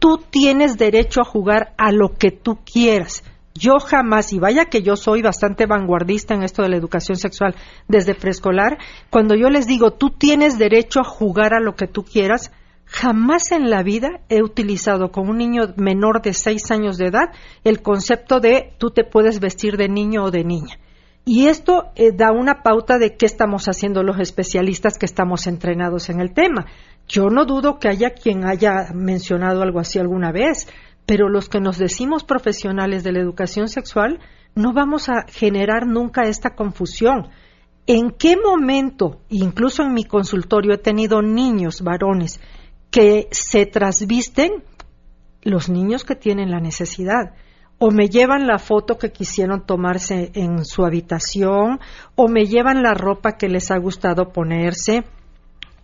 [0.00, 3.22] tú tienes derecho a jugar a lo que tú quieras
[3.54, 7.54] yo jamás, y vaya que yo soy bastante vanguardista en esto de la educación sexual
[7.86, 8.78] desde preescolar,
[9.10, 12.50] cuando yo les digo, tú tienes derecho a jugar a lo que tú quieras,
[12.84, 17.30] jamás en la vida he utilizado con un niño menor de seis años de edad
[17.62, 20.78] el concepto de tú te puedes vestir de niño o de niña.
[21.24, 26.10] Y esto eh, da una pauta de qué estamos haciendo los especialistas que estamos entrenados
[26.10, 26.66] en el tema.
[27.08, 30.68] Yo no dudo que haya quien haya mencionado algo así alguna vez,
[31.06, 34.20] pero los que nos decimos profesionales de la educación sexual
[34.54, 37.28] no vamos a generar nunca esta confusión.
[37.86, 42.40] ¿En qué momento, incluso en mi consultorio, he tenido niños varones
[42.90, 44.64] que se trasvisten
[45.42, 47.34] los niños que tienen la necesidad?
[47.78, 51.80] o me llevan la foto que quisieron tomarse en su habitación,
[52.14, 55.04] o me llevan la ropa que les ha gustado ponerse,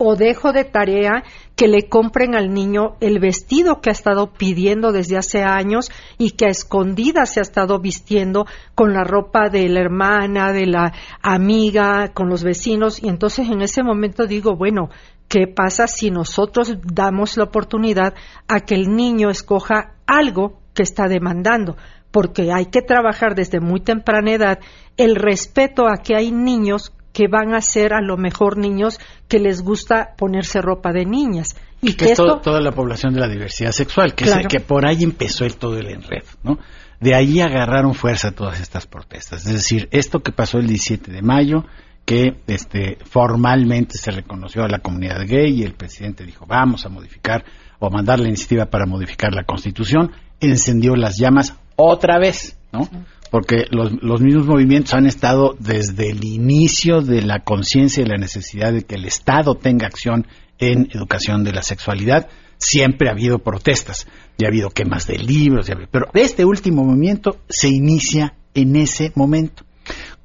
[0.02, 4.92] o dejo de tarea que le compren al niño el vestido que ha estado pidiendo
[4.92, 9.68] desde hace años y que a escondidas se ha estado vistiendo con la ropa de
[9.68, 14.88] la hermana, de la amiga, con los vecinos y entonces en ese momento digo, bueno,
[15.28, 18.14] ¿qué pasa si nosotros damos la oportunidad
[18.48, 21.76] a que el niño escoja algo que está demandando?
[22.10, 24.60] Porque hay que trabajar desde muy temprana edad
[24.96, 29.38] el respeto a que hay niños que van a ser a lo mejor niños que
[29.38, 31.56] les gusta ponerse ropa de niñas.
[31.82, 35.44] Y que, es toda la población de la diversidad sexual, que, que por ahí empezó
[35.44, 36.58] el, todo el enredo, ¿no?
[37.00, 39.46] De ahí agarraron fuerza todas estas protestas.
[39.46, 41.64] Es decir, esto que pasó el 17 de mayo,
[42.04, 46.90] que este, formalmente se reconoció a la comunidad gay y el presidente dijo, vamos a
[46.90, 47.44] modificar
[47.78, 52.88] o a mandar la iniciativa para modificar la constitución, encendió las llamas otra vez, ¿no?
[53.30, 58.16] Porque los, los, mismos movimientos han estado desde el inicio de la conciencia y la
[58.16, 60.26] necesidad de que el Estado tenga acción
[60.58, 62.28] en educación de la sexualidad.
[62.58, 67.68] Siempre ha habido protestas, ya ha habido quemas de libros, pero este último movimiento se
[67.68, 69.64] inicia en ese momento,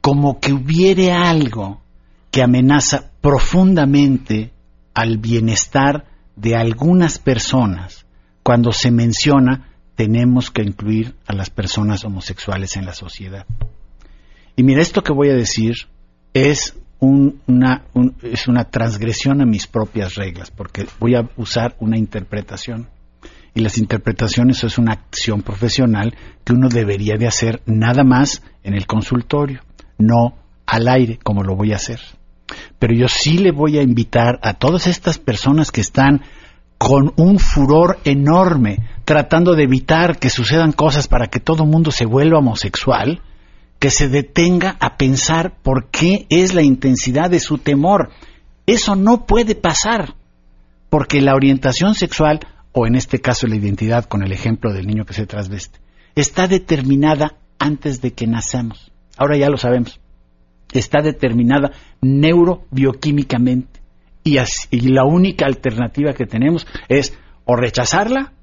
[0.01, 1.81] como que hubiere algo
[2.31, 4.51] que amenaza profundamente
[4.93, 8.05] al bienestar de algunas personas
[8.43, 13.45] cuando se menciona tenemos que incluir a las personas homosexuales en la sociedad.
[14.55, 15.75] Y mira, esto que voy a decir
[16.33, 17.83] es una,
[18.21, 22.89] es una transgresión a mis propias reglas, porque voy a usar una interpretación.
[23.53, 28.73] Y las interpretaciones es una acción profesional que uno debería de hacer nada más en
[28.73, 29.61] el consultorio,
[29.97, 32.01] no al aire como lo voy a hacer.
[32.79, 36.21] Pero yo sí le voy a invitar a todas estas personas que están
[36.85, 41.89] con un furor enorme, tratando de evitar que sucedan cosas para que todo el mundo
[41.89, 43.23] se vuelva homosexual,
[43.79, 48.11] que se detenga a pensar por qué es la intensidad de su temor.
[48.67, 50.13] Eso no puede pasar,
[50.91, 55.05] porque la orientación sexual, o en este caso la identidad con el ejemplo del niño
[55.05, 55.79] que se trasveste,
[56.13, 58.91] está determinada antes de que nacemos.
[59.17, 59.99] Ahora ya lo sabemos.
[60.71, 61.71] Está determinada
[62.01, 63.74] neurobioquímicamente
[64.25, 68.33] y, la única alternativa que tenemos es o rechazarla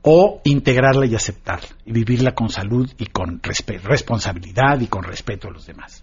[0.00, 5.52] o integrarla y aceptarla y vivirla con salud y con responsabilidad y con respeto a
[5.52, 6.02] los demás.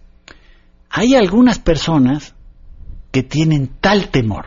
[0.90, 2.34] Hay algunas personas
[3.10, 4.46] que tienen tal temor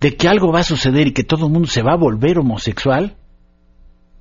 [0.00, 2.38] de que algo va a suceder y que todo el mundo se va a volver
[2.38, 3.16] homosexual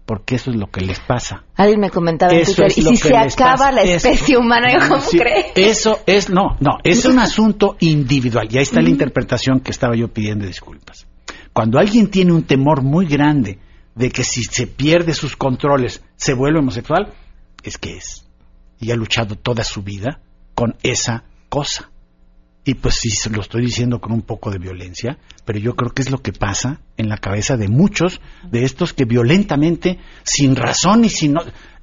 [0.07, 1.43] porque eso es lo que les pasa.
[1.57, 5.51] Alguien me comentaba en Twitter, y si se acaba la especie humana, ¿cómo cree?
[5.53, 9.97] Eso es, no, no, es un asunto individual, y ahí está la interpretación que estaba
[9.97, 11.05] yo pidiendo disculpas.
[11.51, 13.59] Cuando alguien tiene un temor muy grande
[13.95, 17.13] de que si se pierde sus controles se vuelve homosexual,
[17.61, 18.25] es que es.
[18.79, 20.21] Y ha luchado toda su vida
[20.55, 21.91] con esa cosa.
[22.67, 26.01] Y pues sí, lo estoy diciendo con un poco de violencia, pero yo creo que
[26.01, 28.19] es lo que pasa en la cabeza de muchos
[28.51, 31.35] de estos que violentamente, sin razón y sin...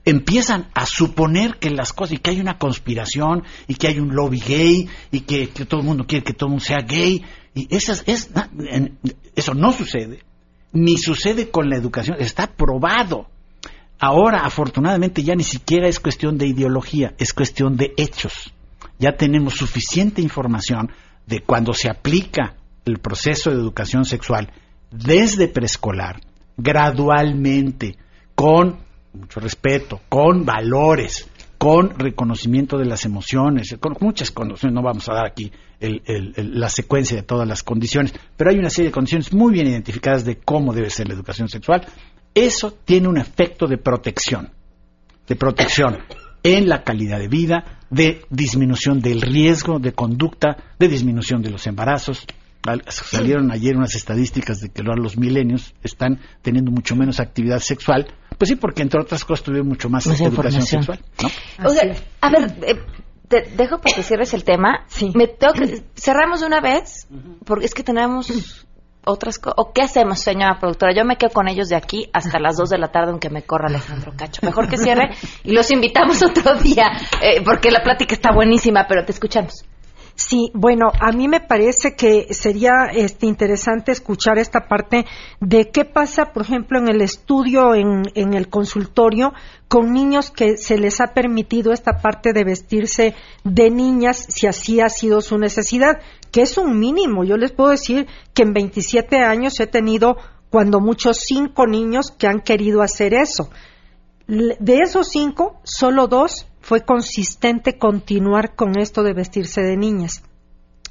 [0.04, 4.14] empiezan a suponer que las cosas, y que hay una conspiración, y que hay un
[4.14, 7.74] lobby gay, y que, todo el mundo quiere que todo el mundo sea gay, y
[7.74, 8.28] esas, es,
[9.34, 10.22] eso no sucede,
[10.74, 13.30] ni sucede con la educación, está probado.
[13.98, 18.52] Ahora, afortunadamente, ya ni siquiera es cuestión de ideología, es cuestión de hechos
[18.98, 20.90] ya tenemos suficiente información
[21.26, 24.52] de cuando se aplica el proceso de educación sexual
[24.90, 26.20] desde preescolar,
[26.56, 27.96] gradualmente,
[28.34, 28.78] con
[29.12, 35.14] mucho respeto, con valores, con reconocimiento de las emociones, con muchas condiciones, no vamos a
[35.14, 39.52] dar aquí la secuencia de todas las condiciones, pero hay una serie de condiciones muy
[39.52, 41.86] bien identificadas de cómo debe ser la educación sexual.
[42.34, 44.50] Eso tiene un efecto de protección,
[45.26, 45.98] de protección
[46.44, 51.66] en la calidad de vida, de disminución del riesgo de conducta, de disminución de los
[51.66, 52.26] embarazos.
[52.88, 58.06] Salieron ayer unas estadísticas de que los milenios están teniendo mucho menos actividad sexual.
[58.38, 61.00] Pues sí, porque entre otras cosas tuvieron mucho más, educación sexual.
[61.22, 61.70] ¿no?
[62.20, 62.76] a ver, eh,
[63.28, 64.84] te dejo para que cierres el tema.
[64.88, 65.12] Sí.
[65.14, 65.30] Me
[65.94, 67.06] cerramos de una vez,
[67.44, 68.66] porque es que tenemos
[69.04, 69.40] otras.
[69.56, 70.94] ¿O qué hacemos, señora productora?
[70.94, 73.42] Yo me quedo con ellos de aquí hasta las 2 de la tarde, aunque me
[73.42, 74.40] corra Alejandro Cacho.
[74.44, 75.10] Mejor que cierre
[75.42, 79.64] y los invitamos otro día, eh, porque la plática está buenísima, pero te escuchamos.
[80.16, 85.06] Sí, bueno, a mí me parece que sería este, interesante escuchar esta parte
[85.40, 89.32] de qué pasa, por ejemplo, en el estudio, en, en, el consultorio,
[89.66, 94.80] con niños que se les ha permitido esta parte de vestirse de niñas, si así
[94.80, 96.00] ha sido su necesidad,
[96.30, 97.24] que es un mínimo.
[97.24, 100.16] Yo les puedo decir que en 27 años he tenido,
[100.48, 103.50] cuando muchos, cinco niños que han querido hacer eso.
[104.28, 110.22] De esos cinco, solo dos fue consistente continuar con esto de vestirse de niñas.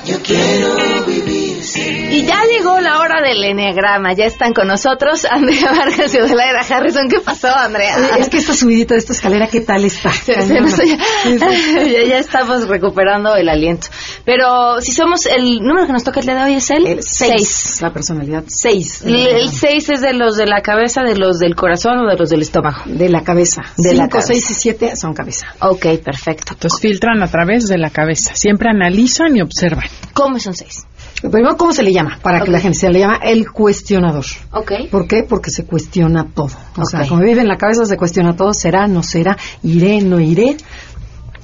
[0.06, 1.41] Yo quiero vivir.
[1.76, 4.14] Y ya llegó la hora del enneagrama.
[4.14, 7.10] Ya están con nosotros Andrea Vargas y Odelaida Harrison.
[7.10, 7.96] ¿Qué pasó, Andrea?
[8.18, 10.12] Es que esta subidita de esta escalera, ¿qué tal está?
[10.28, 13.88] ya, estamos recuperando el aliento.
[14.26, 17.80] Pero si somos, el número que nos toca el día de hoy es el 6.
[17.82, 19.04] La personalidad 6.
[19.06, 22.30] El 6 es de los de la cabeza, de los del corazón o de los
[22.30, 22.82] del estómago.
[22.86, 23.62] De la cabeza.
[23.78, 25.48] De 5, 6 y 7 son cabeza.
[25.60, 26.54] Ok, perfecto.
[26.54, 28.36] Entonces filtran a través de la cabeza.
[28.36, 29.86] Siempre analizan y observan.
[30.14, 30.86] ¿Cómo son 6?
[31.22, 32.18] Primero, ¿cómo se le llama?
[32.22, 34.26] Para que la gente se le llama el cuestionador.
[34.52, 34.72] Ok.
[34.90, 35.24] ¿Por qué?
[35.28, 36.52] Porque se cuestiona todo.
[36.78, 38.54] O sea, como vive en la cabeza, se cuestiona todo.
[38.54, 38.88] ¿Será?
[38.88, 39.38] ¿No será?
[39.62, 40.02] ¿Iré?
[40.02, 40.58] ¿No iré?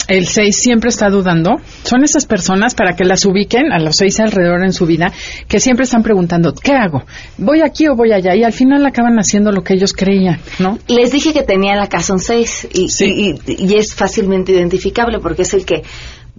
[0.08, 1.58] El 6 siempre está dudando.
[1.84, 5.12] Son esas personas, para que las ubiquen, a los 6 alrededor en su vida,
[5.48, 7.04] que siempre están preguntando, ¿qué hago?
[7.38, 8.34] ¿Voy aquí o voy allá?
[8.36, 10.80] Y al final acaban haciendo lo que ellos creían, ¿no?
[10.88, 15.42] Les dije que tenía la casa un 6 y, y, y, es fácilmente identificable porque
[15.42, 15.84] es el que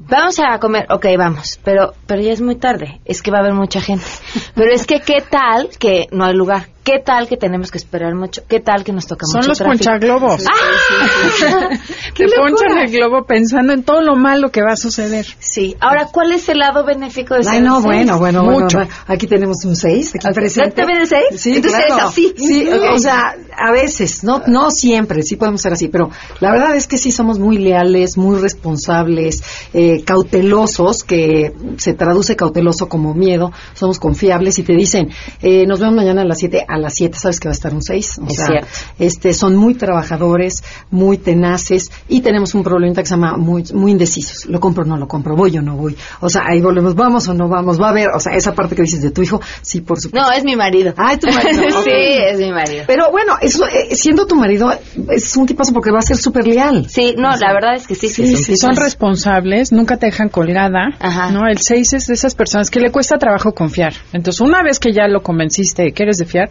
[0.01, 3.41] Vamos a comer, ok, vamos, pero, pero ya es muy tarde, es que va a
[3.41, 4.07] haber mucha gente.
[4.55, 6.69] Pero es que, ¿qué tal que no hay lugar?
[6.89, 8.41] ¿Qué tal que tenemos que esperar mucho?
[8.49, 10.43] ¿Qué tal que nos toca Son mucho los ponchaglobos.
[10.47, 11.69] ¡Ah!
[12.15, 15.27] que ponchan el globo pensando en todo lo malo que va a suceder.
[15.39, 15.77] Sí.
[15.81, 18.79] Ahora, ¿cuál es el lado benéfico de Ay, no, bueno, bueno, mucho.
[19.07, 20.71] aquí tenemos un 6, aquí presente.
[20.71, 21.25] ¿También el 6?
[21.37, 22.05] Sí, Entonces claro.
[22.05, 22.35] es así.
[22.39, 26.11] Sí, o sea, a veces, no, no siempre, sí podemos ser así, pero
[26.41, 29.43] la verdad es que sí somos muy leales, muy responsables,
[29.75, 35.11] eh, cautelosos, que se traduce cauteloso como miedo, somos confiables y te dicen,
[35.43, 37.75] eh, nos vemos mañana a las 7, a las 7 sabes que va a estar
[37.75, 38.19] un 6.
[38.19, 38.69] O Es sea, cierto.
[38.99, 43.93] este, son muy trabajadores, muy tenaces y tenemos un problemita que se llama muy, muy
[43.93, 44.47] indecisos.
[44.47, 45.97] Lo compro o no lo compro, voy o no voy.
[46.21, 48.75] O sea, ahí volvemos, vamos o no vamos, va a haber, o sea, esa parte
[48.75, 50.29] que dices de tu hijo, sí, por supuesto.
[50.29, 50.95] No, es mi marido.
[50.97, 51.83] Ah, es tu marido.
[51.85, 52.85] sí, es mi marido.
[52.87, 54.71] Pero bueno, eso, eh, siendo tu marido,
[55.11, 56.89] es un tipazo porque va a ser súper leal.
[56.89, 58.09] Sí, no, la verdad es que sí.
[58.09, 60.89] Sí, sí, son responsables, nunca te dejan colgada,
[61.33, 61.47] ¿no?
[61.47, 63.95] El 6 es de esas personas que le cuesta trabajo confiar.
[64.13, 66.51] Entonces, una vez que ya lo convenciste de que eres de fiar,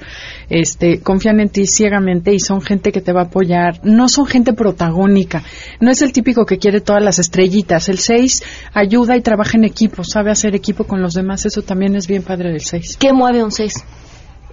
[0.50, 3.80] este, confían en ti ciegamente y son gente que te va a apoyar.
[3.84, 5.44] No son gente protagónica.
[5.80, 7.90] No es el típico que quiere todas las estrellitas.
[7.90, 8.44] El 6
[8.74, 11.46] ayuda y trabaja en equipo, sabe hacer equipo con los demás.
[11.46, 12.98] Eso también es bien padre del 6.
[12.98, 13.74] ¿Qué mueve un 6?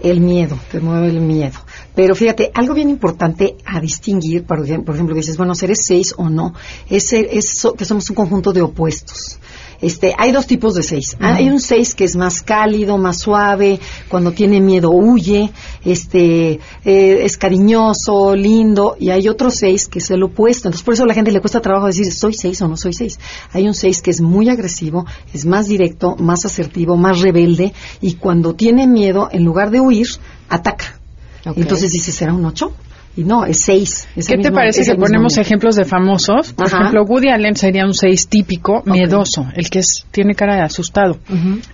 [0.02, 1.58] El miedo, te mueve el miedo.
[1.94, 6.14] Pero fíjate, algo bien importante a distinguir, por ejemplo, por ejemplo dices, bueno, ¿eres seis
[6.16, 6.52] o no?
[6.90, 9.38] Es, es que somos un conjunto de opuestos.
[9.84, 11.14] Este, hay dos tipos de seis.
[11.20, 13.78] Ah, hay un seis que es más cálido, más suave,
[14.08, 15.52] cuando tiene miedo huye,
[15.84, 16.52] este,
[16.86, 20.68] eh, es cariñoso, lindo, y hay otro seis que es el opuesto.
[20.68, 22.94] Entonces, por eso a la gente le cuesta trabajo decir, soy seis o no soy
[22.94, 23.18] seis.
[23.52, 25.04] Hay un seis que es muy agresivo,
[25.34, 30.06] es más directo, más asertivo, más rebelde, y cuando tiene miedo, en lugar de huir,
[30.48, 30.98] ataca.
[31.44, 32.72] Entonces dice, ¿será un ocho?
[33.16, 34.08] Y no, es seis.
[34.14, 36.52] ¿Qué te parece si ponemos ejemplos de famosos?
[36.52, 40.62] Por ejemplo, Woody Allen sería un seis típico, miedoso, el que es, tiene cara de
[40.62, 41.18] asustado.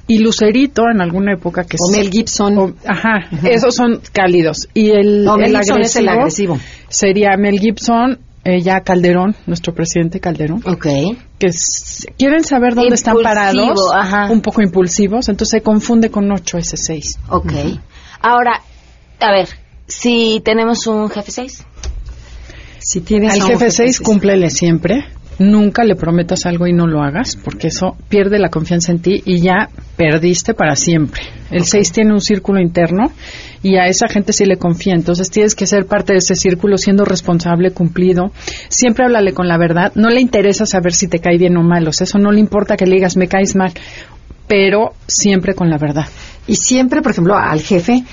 [0.07, 2.77] Y Lucerito, en alguna época que O Mel Gibson.
[2.87, 4.69] ajá, esos son cálidos.
[4.75, 10.63] Y el, el, agresivo, agresivo, sería Mel Gibson, ya Calderón, nuestro presidente Calderón.
[10.67, 10.87] Ok.
[11.39, 11.51] Que
[12.19, 13.81] quieren saber dónde están parados,
[14.31, 17.19] un poco impulsivos, entonces se confunde con ocho ese seis.
[17.29, 17.53] Ok.
[18.21, 18.61] Ahora,
[19.21, 19.49] a ver,
[19.91, 21.67] si tenemos un jefe 6.
[22.79, 25.05] Si tienes Al jefe 6, cúmplele siempre.
[25.39, 29.23] Nunca le prometas algo y no lo hagas, porque eso pierde la confianza en ti
[29.25, 31.23] y ya perdiste para siempre.
[31.51, 33.11] El 6 tiene un círculo interno
[33.63, 34.95] y a esa gente sí le confía.
[34.95, 38.33] Entonces tienes que ser parte de ese círculo siendo responsable, cumplido.
[38.69, 39.93] Siempre háblale con la verdad.
[39.95, 41.89] No le interesa saber si te cae bien o mal.
[41.89, 43.73] O sea, eso no le importa que le digas me caes mal,
[44.47, 46.07] pero siempre con la verdad.
[46.47, 48.05] Y siempre, por ejemplo, al jefe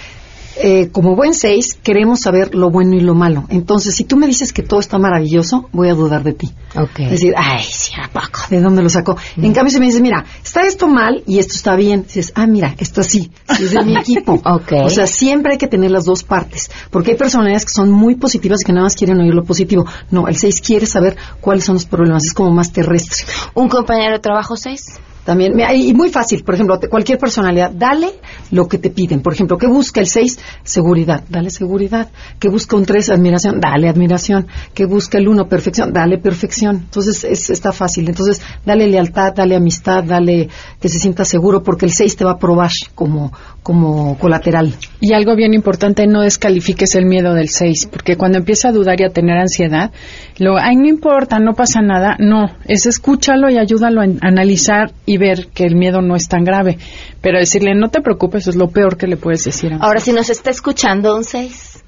[0.61, 3.45] eh, como buen seis, queremos saber lo bueno y lo malo.
[3.49, 6.51] Entonces, si tú me dices que todo está maravilloso, voy a dudar de ti.
[6.75, 7.05] Okay.
[7.05, 8.41] Es decir, ay, sí, ¿a poco?
[8.49, 9.17] ¿De dónde lo sacó?
[9.37, 12.47] En cambio, si me dices, mira, está esto mal y esto está bien, dices, ah,
[12.47, 14.41] mira, esto sí, es de mi equipo.
[14.43, 14.81] okay.
[14.81, 18.15] O sea, siempre hay que tener las dos partes, porque hay personalidades que son muy
[18.15, 19.85] positivas y que nada más quieren oír lo positivo.
[20.11, 23.25] No, el seis quiere saber cuáles son los problemas, es como más terrestre.
[23.53, 24.99] ¿Un compañero de trabajo seis?
[25.27, 28.11] También, y muy fácil, por ejemplo, cualquier personalidad, dale
[28.51, 29.21] lo que te piden.
[29.21, 30.39] Por ejemplo, ¿qué busca el 6?
[30.63, 32.07] Seguridad, dale seguridad.
[32.39, 33.09] ¿Qué busca un 3?
[33.09, 34.47] Admiración, dale admiración.
[34.73, 35.49] ¿Qué busca el 1?
[35.49, 36.77] Perfección, dale perfección.
[36.77, 38.07] Entonces, es, está fácil.
[38.07, 40.47] Entonces, dale lealtad, dale amistad, dale
[40.79, 44.75] que se sienta seguro, porque el 6 te va a probar como, como colateral.
[45.01, 49.01] Y algo bien importante, no descalifiques el miedo del 6, porque cuando empieza a dudar
[49.01, 49.91] y a tener ansiedad,
[50.37, 52.15] lo, ay, no importa, no pasa nada.
[52.17, 56.43] No, es escúchalo y ayúdalo a analizar y ver que el miedo no es tan
[56.43, 56.77] grave.
[57.21, 59.73] Pero decirle, no te preocupes, es lo peor que le puedes decir.
[59.73, 61.83] A Ahora, si nos está escuchando un 6,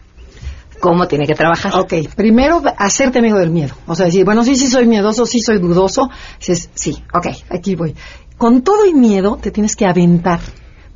[0.80, 1.76] ¿cómo tiene que trabajar?
[1.76, 3.76] Ok, primero, hacerte amigo del miedo.
[3.88, 6.10] O sea, decir, bueno, sí, sí soy miedoso, sí soy dudoso.
[6.40, 7.96] Dices, sí, ok, aquí voy.
[8.38, 10.40] Con todo y miedo, te tienes que aventar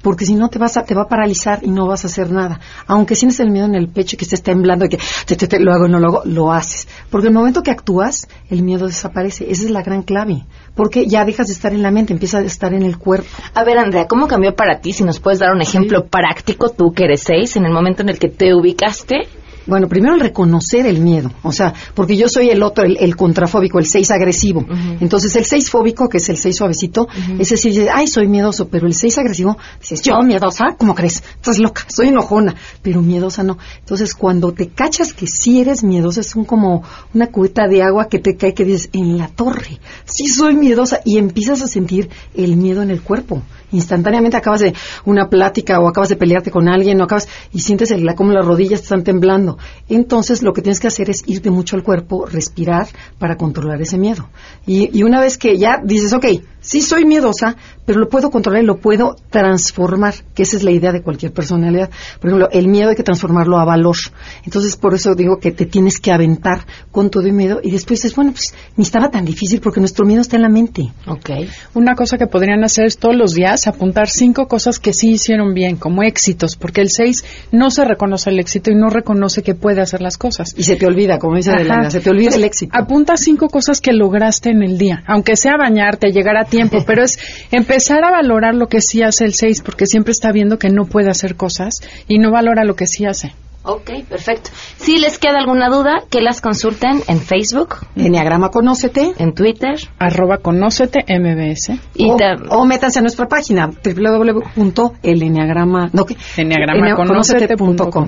[0.04, 2.30] porque si no te vas a, te va a paralizar y no vas a hacer
[2.32, 2.60] nada.
[2.86, 5.60] Aunque sientes el miedo en el pecho y que estés temblando y que te, te,
[5.60, 6.88] lo hago, no lo hago, lo haces.
[7.10, 9.50] Porque el momento que actúas, el miedo desaparece.
[9.50, 10.44] Esa es la gran clave.
[10.76, 13.30] Porque ya dejas de estar en la mente, empieza a estar en el cuerpo.
[13.54, 14.92] A ver, Andrea, ¿cómo cambió para ti?
[14.92, 18.10] Si nos puedes dar un ejemplo práctico, tú que eres seis, en el momento en
[18.10, 19.28] el que te ubicaste
[19.66, 23.80] bueno, primero el reconocer el miedo, o sea, porque yo soy el otro, el, contrafóbico,
[23.80, 24.66] el seis agresivo.
[25.00, 27.08] Entonces, el seis fóbico, que es el seis suavecito,
[27.40, 31.24] es decir, ay, soy miedoso, pero el seis agresivo, dices, yo miedosa, ¿cómo crees?
[31.36, 33.58] Estás loca, soy enojona, pero miedosa no.
[33.80, 36.84] Entonces, cuando te cachas que sí eres miedosa, es un como
[37.14, 41.00] una cubeta de agua que te cae que dices, en la torre, sí soy miedosa,
[41.06, 43.42] y empiezas a sentir el miedo en el cuerpo
[43.74, 44.74] instantáneamente acabas de
[45.06, 48.46] una plática o acabas de pelearte con alguien o acabas y sientes el, como las
[48.46, 49.58] rodillas están temblando.
[49.90, 52.88] Entonces lo que tienes que hacer es irte mucho al cuerpo, respirar
[53.20, 54.30] para controlar ese miedo.
[54.66, 56.26] Y, y una vez que ya dices, ok,
[56.64, 57.56] sí soy miedosa,
[57.86, 61.34] pero lo puedo controlar y lo puedo transformar, que esa es la idea de cualquier
[61.34, 61.90] personalidad.
[62.20, 63.98] Por ejemplo, el miedo hay que transformarlo a valor.
[64.46, 68.02] Entonces, por eso digo que te tienes que aventar con todo el miedo y después
[68.02, 70.92] dices, bueno, pues ni estaba tan difícil porque nuestro miedo está en la mente.
[71.08, 71.30] Ok.
[71.74, 75.54] Una cosa que podrían hacer es todos los días apuntar cinco cosas que sí hicieron
[75.54, 79.56] bien, como éxitos, porque el seis no se reconoce el éxito y no reconoce que
[79.56, 80.54] puede hacer las cosas.
[80.58, 82.72] Y se te olvida, como dice Adelina, se te olvida el éxito.
[82.76, 87.04] Apunta cinco cosas que lograste en el día, aunque sea bañarte, llegar a tiempo, pero
[87.04, 87.18] es
[87.52, 90.86] empezar a valorar lo que sí hace el 6, porque siempre está viendo que no
[90.86, 93.34] puede hacer cosas y no valora lo que sí hace.
[93.66, 94.50] Ok, perfecto.
[94.76, 97.78] Si les queda alguna duda, que las consulten en Facebook.
[97.96, 99.14] Enneagrama Conócete.
[99.18, 99.76] En Twitter.
[99.98, 101.80] Arroba Conócete MBS.
[101.96, 102.18] Y o,
[102.50, 106.06] o, métanse a nuestra página www.eleneagrama no,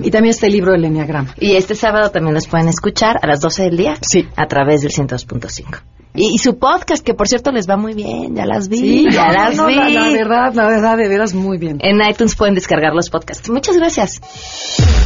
[0.02, 1.34] Y también está el libro del Enneagrama.
[1.40, 3.94] Y este sábado también nos pueden escuchar a las 12 del día.
[4.02, 4.28] Sí.
[4.36, 5.95] A través del 102.5.
[6.16, 9.30] Y, su podcast, que por cierto les va muy bien, ya las vi, sí, ya
[9.32, 9.74] las vi.
[9.74, 11.78] La, verdad, la verdad, de veras muy bien.
[11.80, 13.50] En iTunes pueden descargar los podcasts.
[13.50, 14.22] Muchas gracias.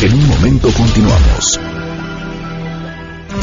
[0.00, 1.60] En un momento continuamos.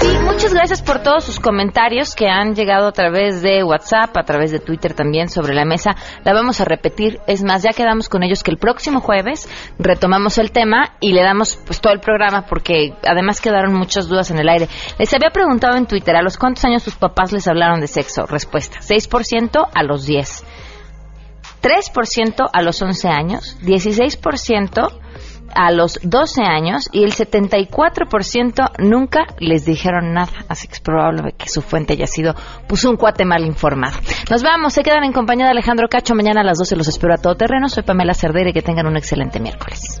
[0.00, 4.24] Sí, muchas gracias por todos sus comentarios que han llegado a través de WhatsApp, a
[4.24, 5.94] través de Twitter también sobre la mesa.
[6.24, 7.20] La vamos a repetir.
[7.26, 9.48] Es más, ya quedamos con ellos que el próximo jueves
[9.78, 14.30] retomamos el tema y le damos pues todo el programa porque además quedaron muchas dudas
[14.30, 14.68] en el aire.
[14.98, 18.26] Les había preguntado en Twitter a los cuántos años sus papás les hablaron de sexo.
[18.26, 20.44] Respuesta, 6% a los 10.
[21.62, 24.92] 3% a los 11 años, 16%
[25.54, 30.32] a los 12 años y el 74% nunca les dijeron nada.
[30.48, 32.34] Así que es probable que su fuente haya sido
[32.66, 33.96] pues un cuate mal informado.
[34.30, 36.14] Nos vamos, se quedan en compañía de Alejandro Cacho.
[36.14, 37.68] Mañana a las 12 los espero a todo terreno.
[37.68, 40.00] Soy Pamela Cerdera y que tengan un excelente miércoles.